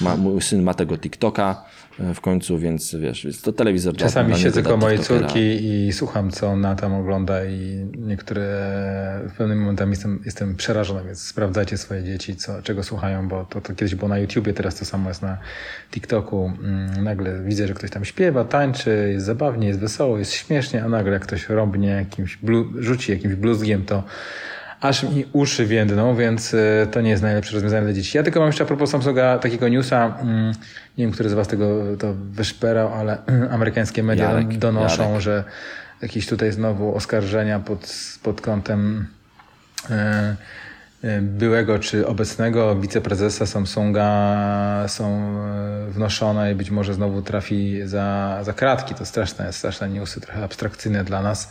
ma, 0.00 0.16
mój 0.16 0.42
syn 0.42 0.62
ma 0.62 0.74
tego 0.74 0.98
TikToka 0.98 1.64
w 1.98 2.20
końcu, 2.20 2.58
więc 2.58 2.94
wiesz, 2.94 3.24
więc 3.24 3.42
to 3.42 3.52
telewizor 3.52 3.96
Czasami 3.96 4.28
dla 4.28 4.38
siedzę 4.38 4.62
koło 4.62 4.76
mojej 4.76 4.98
córki 4.98 5.40
i 5.40 5.92
słucham, 5.92 6.30
co 6.30 6.48
ona 6.48 6.74
tam 6.74 6.94
ogląda 6.94 7.44
i 7.44 7.86
niektóre 7.98 8.42
w 9.28 9.32
pewnym 9.38 9.60
momentami 9.60 9.90
jestem, 9.90 10.20
jestem 10.24 10.56
przerażony, 10.56 11.04
więc 11.04 11.22
sprawdzajcie 11.22 11.78
swoje 11.78 12.04
dzieci, 12.04 12.36
co, 12.36 12.62
czego 12.62 12.82
słuchają, 12.82 13.28
bo 13.28 13.44
to, 13.44 13.60
to 13.60 13.74
kiedyś 13.74 13.94
było 13.94 14.08
na 14.08 14.18
YouTubie, 14.18 14.52
teraz 14.52 14.74
to 14.74 14.84
samo 14.84 15.08
jest 15.08 15.22
na 15.22 15.38
TikToku. 15.90 16.52
Mm, 16.62 17.04
Nagle 17.04 17.42
widzę, 17.42 17.68
że 17.68 17.74
ktoś 17.74 17.90
tam 17.90 18.04
śpiewa, 18.04 18.44
tańczy, 18.44 19.10
jest 19.12 19.26
zabawnie, 19.26 19.68
jest 19.68 19.80
wesoło, 19.80 20.18
jest 20.18 20.32
śmiesznie, 20.32 20.84
a 20.84 20.88
nagle 20.88 21.12
jak 21.12 21.22
ktoś 21.22 21.48
rąbnie 21.48 21.88
jakimś, 21.88 22.36
blu, 22.36 22.72
rzuci 22.78 23.12
jakimś 23.12 23.34
bluzgiem, 23.34 23.84
to 23.84 24.02
aż 24.86 25.02
mi 25.02 25.24
uszy 25.32 25.66
więdną, 25.66 26.16
więc 26.16 26.54
y, 26.54 26.88
to 26.90 27.00
nie 27.00 27.10
jest 27.10 27.22
najlepsze 27.22 27.54
rozwiązanie 27.54 27.84
dla 27.84 27.92
dzieci. 27.92 28.16
Ja 28.16 28.22
tylko 28.22 28.40
mam 28.40 28.48
jeszcze 28.48 28.64
a 28.64 28.66
propos 28.66 28.90
Samsunga 28.90 29.38
takiego 29.38 29.68
newsa, 29.68 30.18
mm, 30.20 30.52
nie 30.98 31.04
wiem, 31.04 31.10
który 31.10 31.28
z 31.28 31.32
was 31.32 31.48
tego 31.48 31.96
to 31.98 32.14
wyszperał, 32.14 32.94
ale 32.94 33.18
amerykańskie 33.50 34.02
media 34.02 34.30
Jarek, 34.30 34.58
donoszą, 34.58 35.02
Jarek. 35.02 35.20
że 35.20 35.44
jakieś 36.02 36.26
tutaj 36.26 36.52
znowu 36.52 36.94
oskarżenia 36.94 37.60
pod, 37.60 37.94
pod 38.22 38.40
kątem 38.40 39.06
e, 39.90 40.36
e, 41.04 41.20
byłego 41.20 41.78
czy 41.78 42.06
obecnego 42.06 42.76
wiceprezesa 42.76 43.46
Samsunga 43.46 44.84
są 44.88 45.36
wnoszone 45.88 46.52
i 46.52 46.54
być 46.54 46.70
może 46.70 46.94
znowu 46.94 47.22
trafi 47.22 47.80
za, 47.84 48.38
za 48.42 48.52
kratki. 48.52 48.94
To 48.94 49.06
straszne, 49.06 49.52
straszne 49.52 49.88
newsy, 49.88 50.20
trochę 50.20 50.44
abstrakcyjne 50.44 51.04
dla 51.04 51.22
nas. 51.22 51.50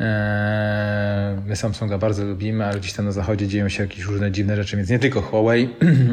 E, 0.00 1.42
My 1.46 1.56
Samsunga 1.56 1.98
bardzo 1.98 2.24
lubimy, 2.24 2.64
ale 2.64 2.80
gdzieś 2.80 2.92
tam 2.92 3.04
na 3.04 3.12
zachodzie 3.12 3.48
dzieją 3.48 3.68
się 3.68 3.82
jakieś 3.82 4.04
różne 4.04 4.32
dziwne 4.32 4.56
rzeczy, 4.56 4.76
więc 4.76 4.90
nie 4.90 4.98
tylko 4.98 5.22
Huawei 5.22 5.68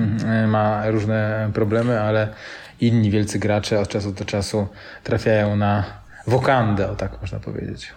ma 0.47 0.89
różne 0.89 1.49
problemy, 1.53 2.01
ale 2.01 2.27
inni 2.81 3.11
wielcy 3.11 3.39
gracze 3.39 3.79
od 3.79 3.89
czasu 3.89 4.11
do 4.11 4.25
czasu 4.25 4.67
trafiają 5.03 5.55
na 5.55 5.83
wokandę, 6.27 6.91
o 6.91 6.95
tak 6.95 7.21
można 7.21 7.39
powiedzieć. 7.39 7.93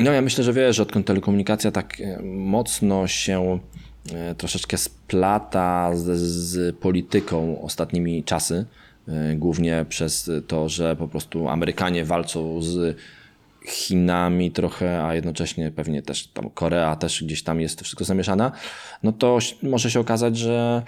No 0.00 0.12
ja 0.12 0.22
myślę, 0.22 0.44
że 0.44 0.52
wiesz, 0.52 0.76
że 0.76 0.82
odkąd 0.82 1.06
telekomunikacja 1.06 1.70
tak 1.70 2.00
e, 2.00 2.22
mocno 2.22 3.06
się 3.06 3.58
e, 4.14 4.34
troszeczkę 4.34 4.78
splata 4.78 5.96
z, 5.96 6.18
z 6.18 6.76
polityką 6.76 7.62
ostatnimi 7.62 8.24
czasy, 8.24 8.66
e, 9.08 9.34
głównie 9.34 9.86
przez 9.88 10.30
to, 10.46 10.68
że 10.68 10.96
po 10.96 11.08
prostu 11.08 11.48
Amerykanie 11.48 12.04
walczą 12.04 12.62
z 12.62 12.96
Chinami 13.70 14.50
trochę, 14.50 15.04
a 15.04 15.14
jednocześnie 15.14 15.70
pewnie 15.70 16.02
też 16.02 16.26
tam 16.26 16.50
Korea 16.50 16.96
też 16.96 17.24
gdzieś 17.24 17.42
tam 17.42 17.60
jest 17.60 17.80
wszystko 17.82 18.04
zamieszana, 18.04 18.52
no 19.02 19.12
to 19.12 19.38
może 19.62 19.90
się 19.90 20.00
okazać, 20.00 20.36
że, 20.36 20.82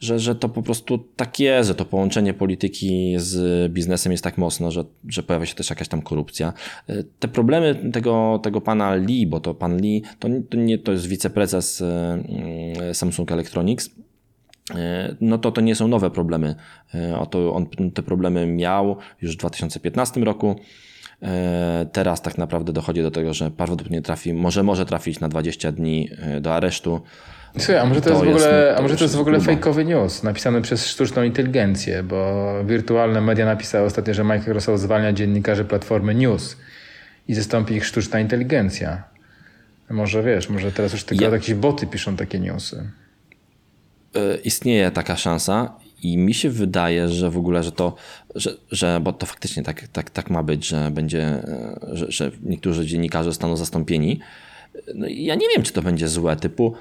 że, 0.00 0.18
że 0.18 0.34
to 0.34 0.48
po 0.48 0.62
prostu 0.62 0.98
tak 1.16 1.40
jest, 1.40 1.68
że 1.68 1.74
to 1.74 1.84
połączenie 1.84 2.34
polityki 2.34 3.14
z 3.18 3.72
biznesem 3.72 4.12
jest 4.12 4.24
tak 4.24 4.38
mocno, 4.38 4.70
że, 4.70 4.84
że 5.08 5.22
pojawia 5.22 5.46
się 5.46 5.54
też 5.54 5.70
jakaś 5.70 5.88
tam 5.88 6.02
korupcja. 6.02 6.52
Y, 6.90 7.04
Te 7.18 7.28
problemy 7.28 7.90
tego, 7.92 8.40
tego 8.42 8.60
pana 8.60 8.94
Lee, 8.94 9.26
bo 9.26 9.40
to 9.40 9.54
pan 9.54 9.80
Lee, 9.80 10.02
to, 10.18 10.28
to 10.50 10.56
nie 10.56 10.78
to 10.78 10.92
jest 10.92 11.06
wiceprezes 11.06 11.80
y, 11.80 11.84
y, 12.90 12.94
Samsung 12.94 13.32
Electronics, 13.32 13.90
E, 14.74 15.14
no 15.20 15.38
to 15.38 15.52
to 15.52 15.60
nie 15.60 15.74
są 15.74 15.88
nowe 15.88 16.10
problemy. 16.10 16.54
E, 16.94 17.18
Oto 17.18 17.54
on 17.54 17.66
te 17.94 18.02
problemy 18.02 18.46
miał 18.46 18.96
już 19.22 19.34
w 19.34 19.38
2015 19.38 20.20
roku. 20.20 20.56
E, 21.22 21.86
Teraz 21.92 22.22
tak 22.22 22.38
naprawdę 22.38 22.72
dochodzi 22.72 23.02
do 23.02 23.10
tego, 23.10 23.34
że 23.34 23.50
prawdopodobnie 23.50 24.02
trafi, 24.02 24.34
może 24.34 24.62
może 24.62 24.86
trafić 24.86 25.20
na 25.20 25.28
20 25.28 25.72
dni 25.72 26.08
e, 26.18 26.40
do 26.40 26.54
aresztu. 26.54 27.00
Słuchaj, 27.58 27.78
a 27.78 27.84
może 27.86 28.00
to, 28.00 28.10
To 28.10 28.10
jest 28.10 28.22
w 28.24 28.26
jest- 28.26 28.36
ogóle, 28.46 28.72
to 28.72 28.78
a 28.78 28.82
może 28.82 28.96
to 28.96 29.04
jest 29.04 29.14
w 29.14 29.18
jest 29.18 29.28
ogóle 29.28 29.40
fejkowy 29.40 29.84
news 29.84 30.22
napisany 30.22 30.62
przez 30.62 30.86
sztuczną 30.86 31.22
inteligencję, 31.22 32.02
bo 32.02 32.50
wirtualne 32.64 33.20
media 33.20 33.44
napisały 33.46 33.86
ostatnio, 33.86 34.14
że 34.14 34.24
Microsoft 34.24 34.82
zwalnia 34.82 35.12
dziennikarzy 35.12 35.64
platformy 35.64 36.14
News 36.14 36.56
i 37.28 37.34
zastąpi 37.34 37.74
ich 37.74 37.86
sztuczna 37.86 38.20
inteligencja. 38.20 39.02
Może 39.90 40.22
wiesz, 40.22 40.48
może 40.48 40.72
teraz 40.72 40.92
już 40.92 41.04
tylko 41.04 41.24
Ja- 41.24 41.30
jakieś 41.30 41.54
boty 41.54 41.86
piszą 41.86 42.16
takie 42.16 42.40
newsy. 42.40 42.90
E, 44.16 44.36
Istnieje 44.36 44.90
taka 44.90 45.16
szansa 45.16 45.74
i 46.02 46.18
mi 46.18 46.34
się 46.34 46.50
wydaje, 46.50 47.08
że 47.08 47.30
w 47.30 47.38
ogóle, 47.38 47.62
że 47.62 47.72
to, 47.72 47.94
że, 48.34 48.56
że 48.70 49.00
bo 49.02 49.12
to 49.12 49.26
faktycznie 49.26 49.62
tak, 49.62 49.88
tak, 49.88 50.10
tak 50.10 50.30
ma 50.30 50.42
być, 50.42 50.66
że 50.66 50.90
będzie, 50.90 51.22
e, 51.22 51.80
że, 51.92 52.06
że 52.08 52.30
niektórzy 52.42 52.86
dziennikarze 52.86 53.30
zostaną 53.30 53.56
zastąpieni. 53.56 54.20
No, 54.94 55.06
i 55.06 55.24
ja 55.24 55.34
nie 55.34 55.46
wiem, 55.54 55.62
czy 55.62 55.72
to 55.72 55.82
będzie 55.82 56.08
złe, 56.08 56.36
typu, 56.36 56.74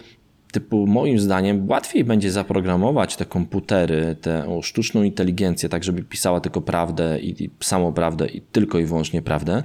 typu 0.51 0.88
moim 0.88 1.19
zdaniem 1.19 1.69
łatwiej 1.69 2.03
będzie 2.03 2.31
zaprogramować 2.31 3.15
te 3.15 3.25
komputery, 3.25 4.15
tę 4.21 4.60
sztuczną 4.63 5.03
inteligencję, 5.03 5.69
tak 5.69 5.84
żeby 5.84 6.03
pisała 6.03 6.39
tylko 6.39 6.62
prawdę 6.62 7.19
i, 7.19 7.43
i 7.43 7.49
samą 7.60 7.93
prawdę 7.93 8.27
i 8.27 8.41
tylko 8.41 8.79
i 8.79 8.86
wyłącznie 8.86 9.21
prawdę, 9.21 9.63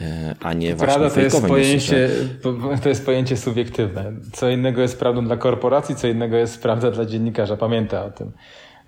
e, 0.00 0.34
a 0.40 0.52
nie 0.52 0.74
właśnie 0.74 0.94
Prawda 0.94 1.14
to 1.14 1.20
jest, 1.20 1.46
pojęcie, 1.46 2.10
po- 2.42 2.78
to 2.82 2.88
jest 2.88 3.04
pojęcie 3.04 3.36
subiektywne. 3.36 4.12
Co 4.32 4.50
innego 4.50 4.82
jest 4.82 4.98
prawdą 4.98 5.24
dla 5.24 5.36
korporacji, 5.36 5.96
co 5.96 6.08
innego 6.08 6.36
jest 6.36 6.62
prawda 6.62 6.90
dla 6.90 7.04
dziennikarza. 7.04 7.56
Pamięta 7.56 8.04
o 8.04 8.10
tym. 8.10 8.32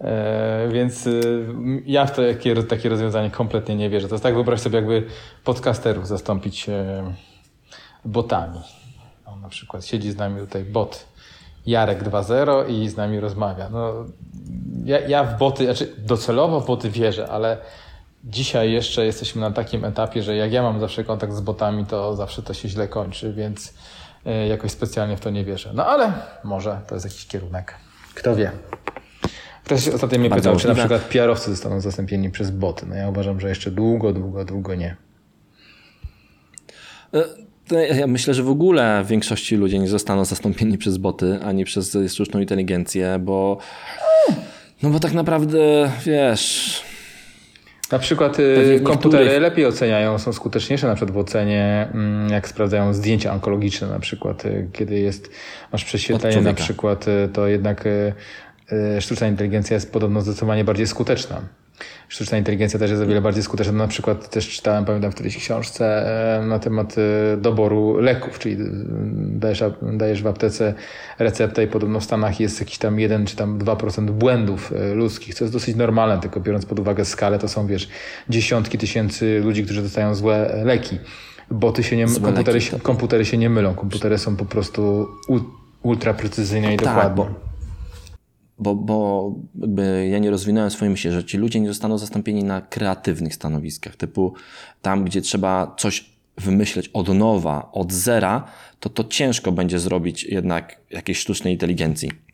E, 0.00 0.68
więc 0.72 1.06
y, 1.06 1.46
ja 1.86 2.06
w 2.06 2.16
to, 2.16 2.22
jakie, 2.22 2.62
takie 2.62 2.88
rozwiązanie 2.88 3.30
kompletnie 3.30 3.76
nie 3.76 3.90
wierzę. 3.90 4.08
To 4.08 4.14
jest 4.14 4.22
tak, 4.22 4.34
wyobraź 4.34 4.60
sobie, 4.60 4.76
jakby 4.76 5.06
podcasterów 5.44 6.06
zastąpić 6.06 6.68
e, 6.68 7.12
botami. 8.04 8.60
No, 9.26 9.36
na 9.36 9.48
przykład 9.48 9.84
siedzi 9.84 10.10
z 10.10 10.16
nami 10.16 10.40
tutaj 10.40 10.64
bot 10.64 11.06
Jarek 11.66 12.02
2.0 12.02 12.70
i 12.70 12.88
z 12.88 12.96
nami 12.96 13.20
rozmawia. 13.20 13.68
No, 13.70 13.92
ja, 14.84 15.00
ja 15.00 15.24
w 15.24 15.38
boty, 15.38 15.64
znaczy 15.64 15.92
docelowo 15.98 16.60
w 16.60 16.66
boty 16.66 16.90
wierzę, 16.90 17.28
ale 17.28 17.58
dzisiaj 18.24 18.72
jeszcze 18.72 19.06
jesteśmy 19.06 19.40
na 19.40 19.50
takim 19.50 19.84
etapie, 19.84 20.22
że 20.22 20.36
jak 20.36 20.52
ja 20.52 20.62
mam 20.62 20.80
zawsze 20.80 21.04
kontakt 21.04 21.32
z 21.32 21.40
botami, 21.40 21.86
to 21.86 22.16
zawsze 22.16 22.42
to 22.42 22.54
się 22.54 22.68
źle 22.68 22.88
kończy, 22.88 23.32
więc 23.32 23.74
e, 24.26 24.46
jakoś 24.46 24.70
specjalnie 24.70 25.16
w 25.16 25.20
to 25.20 25.30
nie 25.30 25.44
wierzę. 25.44 25.70
No 25.74 25.86
ale 25.86 26.12
może 26.44 26.80
to 26.88 26.94
jest 26.94 27.06
jakiś 27.06 27.26
kierunek. 27.26 27.74
Kto 28.14 28.36
wie. 28.36 28.52
Ktoś 29.66 29.88
ostatnio 29.88 30.18
mnie 30.18 30.30
pytał, 30.30 30.56
czy 30.56 30.68
na 30.68 30.74
przykład 30.74 31.02
PR-owcy 31.02 31.50
zostaną 31.50 31.80
zastąpieni 31.80 32.30
przez 32.30 32.50
boty. 32.50 32.86
No 32.88 32.94
ja 32.94 33.08
uważam, 33.08 33.40
że 33.40 33.48
jeszcze 33.48 33.70
długo, 33.70 34.12
długo, 34.12 34.44
długo 34.44 34.74
nie. 34.74 34.96
E, 37.72 37.96
Ja 37.98 38.06
myślę, 38.06 38.34
że 38.34 38.42
w 38.42 38.48
ogóle 38.50 39.02
w 39.04 39.08
większości 39.08 39.56
ludzi 39.56 39.78
nie 39.78 39.88
zostaną 39.88 40.24
zastąpieni 40.24 40.78
przez 40.78 40.96
boty, 40.96 41.38
ani 41.44 41.64
przez 41.64 41.98
sztuczną 42.08 42.40
inteligencję, 42.40 43.18
bo 43.20 43.58
no 44.82 44.90
bo 44.90 45.00
tak 45.00 45.12
naprawdę, 45.12 45.90
wiesz, 46.04 46.82
Na 47.92 47.98
przykład 47.98 48.38
y, 48.40 48.80
komputery 48.84 49.24
niektórych- 49.24 49.42
lepiej 49.42 49.66
oceniają, 49.66 50.18
są 50.18 50.32
skuteczniejsze 50.32 50.86
na 50.86 50.94
przykład 50.94 51.14
w 51.14 51.18
ocenie, 51.18 51.88
mm, 51.94 52.28
jak 52.30 52.48
sprawdzają 52.48 52.94
zdjęcia 52.94 53.32
onkologiczne 53.32 53.88
na 53.88 54.00
przykład, 54.00 54.44
y, 54.44 54.68
kiedy 54.72 54.98
jest, 54.98 55.30
masz 55.72 55.84
prześwietlenie 55.84 56.40
na 56.40 56.54
przykład, 56.54 57.08
y, 57.08 57.28
to 57.32 57.46
jednak 57.48 57.84
sztuczna 59.00 59.26
inteligencja 59.28 59.74
jest 59.74 59.92
podobno 59.92 60.20
zdecydowanie 60.20 60.64
bardziej 60.64 60.86
skuteczna. 60.86 61.40
Sztuczna 62.08 62.38
inteligencja 62.38 62.78
też 62.78 62.90
jest 62.90 63.02
o 63.02 63.06
wiele 63.06 63.20
bardziej 63.20 63.42
skuteczna. 63.42 63.72
Na 63.72 63.88
przykład 63.88 64.30
też 64.30 64.48
czytałem, 64.48 64.84
pamiętam 64.84 65.10
w 65.10 65.14
którejś 65.14 65.36
książce 65.36 66.06
e, 66.42 66.46
na 66.46 66.58
temat 66.58 66.94
e, 66.98 67.36
doboru 67.36 67.96
leków, 68.00 68.38
czyli 68.38 68.54
e, 68.54 68.58
dajesz, 69.14 69.64
dajesz 69.82 70.22
w 70.22 70.26
aptece 70.26 70.74
receptę 71.18 71.64
i 71.64 71.66
podobno 71.66 72.00
w 72.00 72.04
Stanach 72.04 72.40
jest 72.40 72.60
jakiś 72.60 72.78
tam 72.78 73.00
1 73.00 73.26
czy 73.26 73.36
tam 73.36 73.58
2% 73.58 74.10
błędów 74.10 74.72
e, 74.72 74.94
ludzkich, 74.94 75.34
co 75.34 75.44
jest 75.44 75.52
dosyć 75.54 75.76
normalne, 75.76 76.20
tylko 76.20 76.40
biorąc 76.40 76.66
pod 76.66 76.78
uwagę 76.80 77.04
skalę, 77.04 77.38
to 77.38 77.48
są 77.48 77.66
wiesz 77.66 77.88
dziesiątki 78.28 78.78
tysięcy 78.78 79.40
ludzi, 79.44 79.64
którzy 79.64 79.82
dostają 79.82 80.14
złe 80.14 80.60
leki. 80.64 80.98
Boty 81.50 81.82
się 81.82 81.96
nie, 81.96 82.08
Złe 82.08 82.20
komputery, 82.22 82.52
leki, 82.58 82.66
się, 82.66 82.72
to- 82.76 82.82
komputery 82.82 83.24
się 83.24 83.38
nie 83.38 83.50
mylą. 83.50 83.74
Komputery 83.74 84.18
są 84.18 84.36
po 84.36 84.44
prostu 84.44 85.08
u, 85.28 85.38
ultra 85.82 86.14
precyzyjne 86.14 86.74
i 86.74 86.76
Tak, 86.76 86.86
dokładne. 86.88 87.14
bo- 87.16 87.46
bo, 88.58 88.74
bo 88.74 89.32
jakby 89.60 90.08
ja 90.10 90.18
nie 90.18 90.30
rozwinąłem 90.30 90.70
swojej 90.70 90.90
myśli, 90.90 91.10
że 91.10 91.24
ci 91.24 91.38
ludzie 91.38 91.60
nie 91.60 91.68
zostaną 91.68 91.98
zastąpieni 91.98 92.44
na 92.44 92.60
kreatywnych 92.60 93.34
stanowiskach, 93.34 93.96
typu 93.96 94.34
tam, 94.82 95.04
gdzie 95.04 95.20
trzeba 95.20 95.74
coś 95.78 96.10
wymyśleć 96.38 96.88
od 96.88 97.08
nowa, 97.08 97.68
od 97.72 97.92
zera, 97.92 98.44
to 98.80 98.88
to 98.88 99.04
ciężko 99.04 99.52
będzie 99.52 99.78
zrobić 99.78 100.24
jednak 100.24 100.80
jakiejś 100.90 101.18
sztucznej 101.18 101.52
inteligencji. 101.52 102.25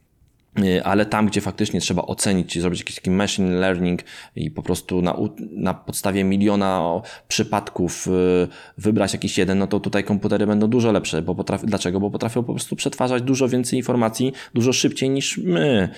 Y, 0.58 0.84
Ale 0.84 1.06
tam, 1.06 1.26
gdzie 1.26 1.40
faktycznie 1.40 1.80
trzeba 1.80 2.02
ocenić, 2.02 2.60
zrobić 2.60 2.80
jakiś 2.80 2.96
taki 2.96 3.10
machine 3.10 3.50
learning 3.54 4.00
i 4.36 4.50
po 4.50 4.62
prostu 4.62 5.02
na, 5.02 5.16
na 5.50 5.74
podstawie 5.74 6.24
miliona 6.24 7.02
przypadków 7.28 8.06
y, 8.06 8.10
wybrać 8.78 9.12
jakiś 9.12 9.38
jeden, 9.38 9.58
no 9.58 9.66
to 9.66 9.80
tutaj 9.80 10.04
komputery 10.04 10.46
będą 10.46 10.68
dużo 10.68 10.92
lepsze. 10.92 11.22
Bo 11.22 11.34
potrafi, 11.34 11.66
dlaczego? 11.66 12.00
Bo 12.00 12.10
potrafią 12.10 12.44
po 12.44 12.52
prostu 12.52 12.76
przetwarzać 12.76 13.22
dużo 13.22 13.48
więcej 13.48 13.78
informacji, 13.78 14.32
dużo 14.54 14.72
szybciej 14.72 15.10
niż 15.10 15.38
my. 15.38 15.88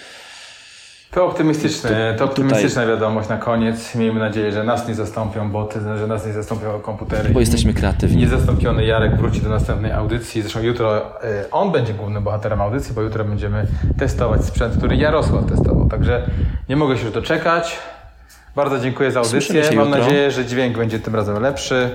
To 1.15 1.27
optymistyczne, 1.27 1.91
to 1.91 2.13
tutaj- 2.13 2.25
optymistyczna 2.29 2.87
wiadomość 2.87 3.29
na 3.29 3.37
koniec. 3.37 3.95
Miejmy 3.95 4.21
nadzieję, 4.21 4.53
że 4.53 4.65
nas 4.65 4.89
nie 4.89 4.95
zastąpią 4.95 5.51
boty, 5.51 5.81
że 5.99 6.07
nas 6.07 6.27
nie 6.27 6.33
zastąpią 6.33 6.81
komputery. 6.81 7.29
Bo 7.31 7.41
jesteśmy 7.41 7.75
kreatywni. 7.75 8.17
Niezastąpiony 8.17 8.85
Jarek 8.85 9.17
wróci 9.17 9.41
do 9.41 9.49
następnej 9.49 9.93
audycji. 9.93 10.43
Zresztą 10.43 10.63
jutro 10.63 10.99
y, 10.99 11.51
on 11.51 11.73
będzie 11.73 11.95
głównym 11.95 12.23
bohaterem 12.25 12.61
audycji, 12.61 12.95
bo 12.95 13.03
jutro 13.03 13.25
będziemy 13.25 13.67
testować 13.99 14.45
sprzęt, 14.45 14.77
który 14.77 14.97
Jarosław 14.97 15.47
testował. 15.47 15.89
Także 15.89 16.23
nie 16.69 16.77
mogę 16.77 16.97
się 16.99 17.05
już 17.05 17.13
doczekać. 17.15 17.79
Bardzo 18.57 18.79
dziękuję 18.79 19.11
za 19.13 19.21
audycję. 19.21 19.63
Mam 19.77 19.87
jutro. 19.87 20.01
nadzieję, 20.05 20.31
że 20.31 20.45
dźwięk 20.45 20.77
będzie 20.79 20.99
tym 20.99 21.15
razem 21.17 21.43
lepszy. 21.43 21.91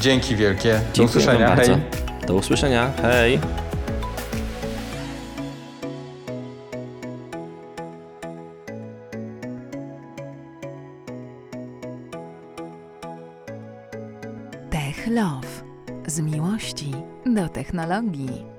Dzięki 0.00 0.36
wielkie. 0.36 0.72
Do 0.72 0.78
Dziękuję 0.92 1.04
usłyszenia. 1.06 1.46
wam 1.48 1.56
bardzo. 1.56 1.72
Hej. 1.72 1.82
Do 2.26 2.34
usłyszenia. 2.34 2.90
Hej. 3.02 3.40
Do 16.76 17.48
technologii. 17.48 18.55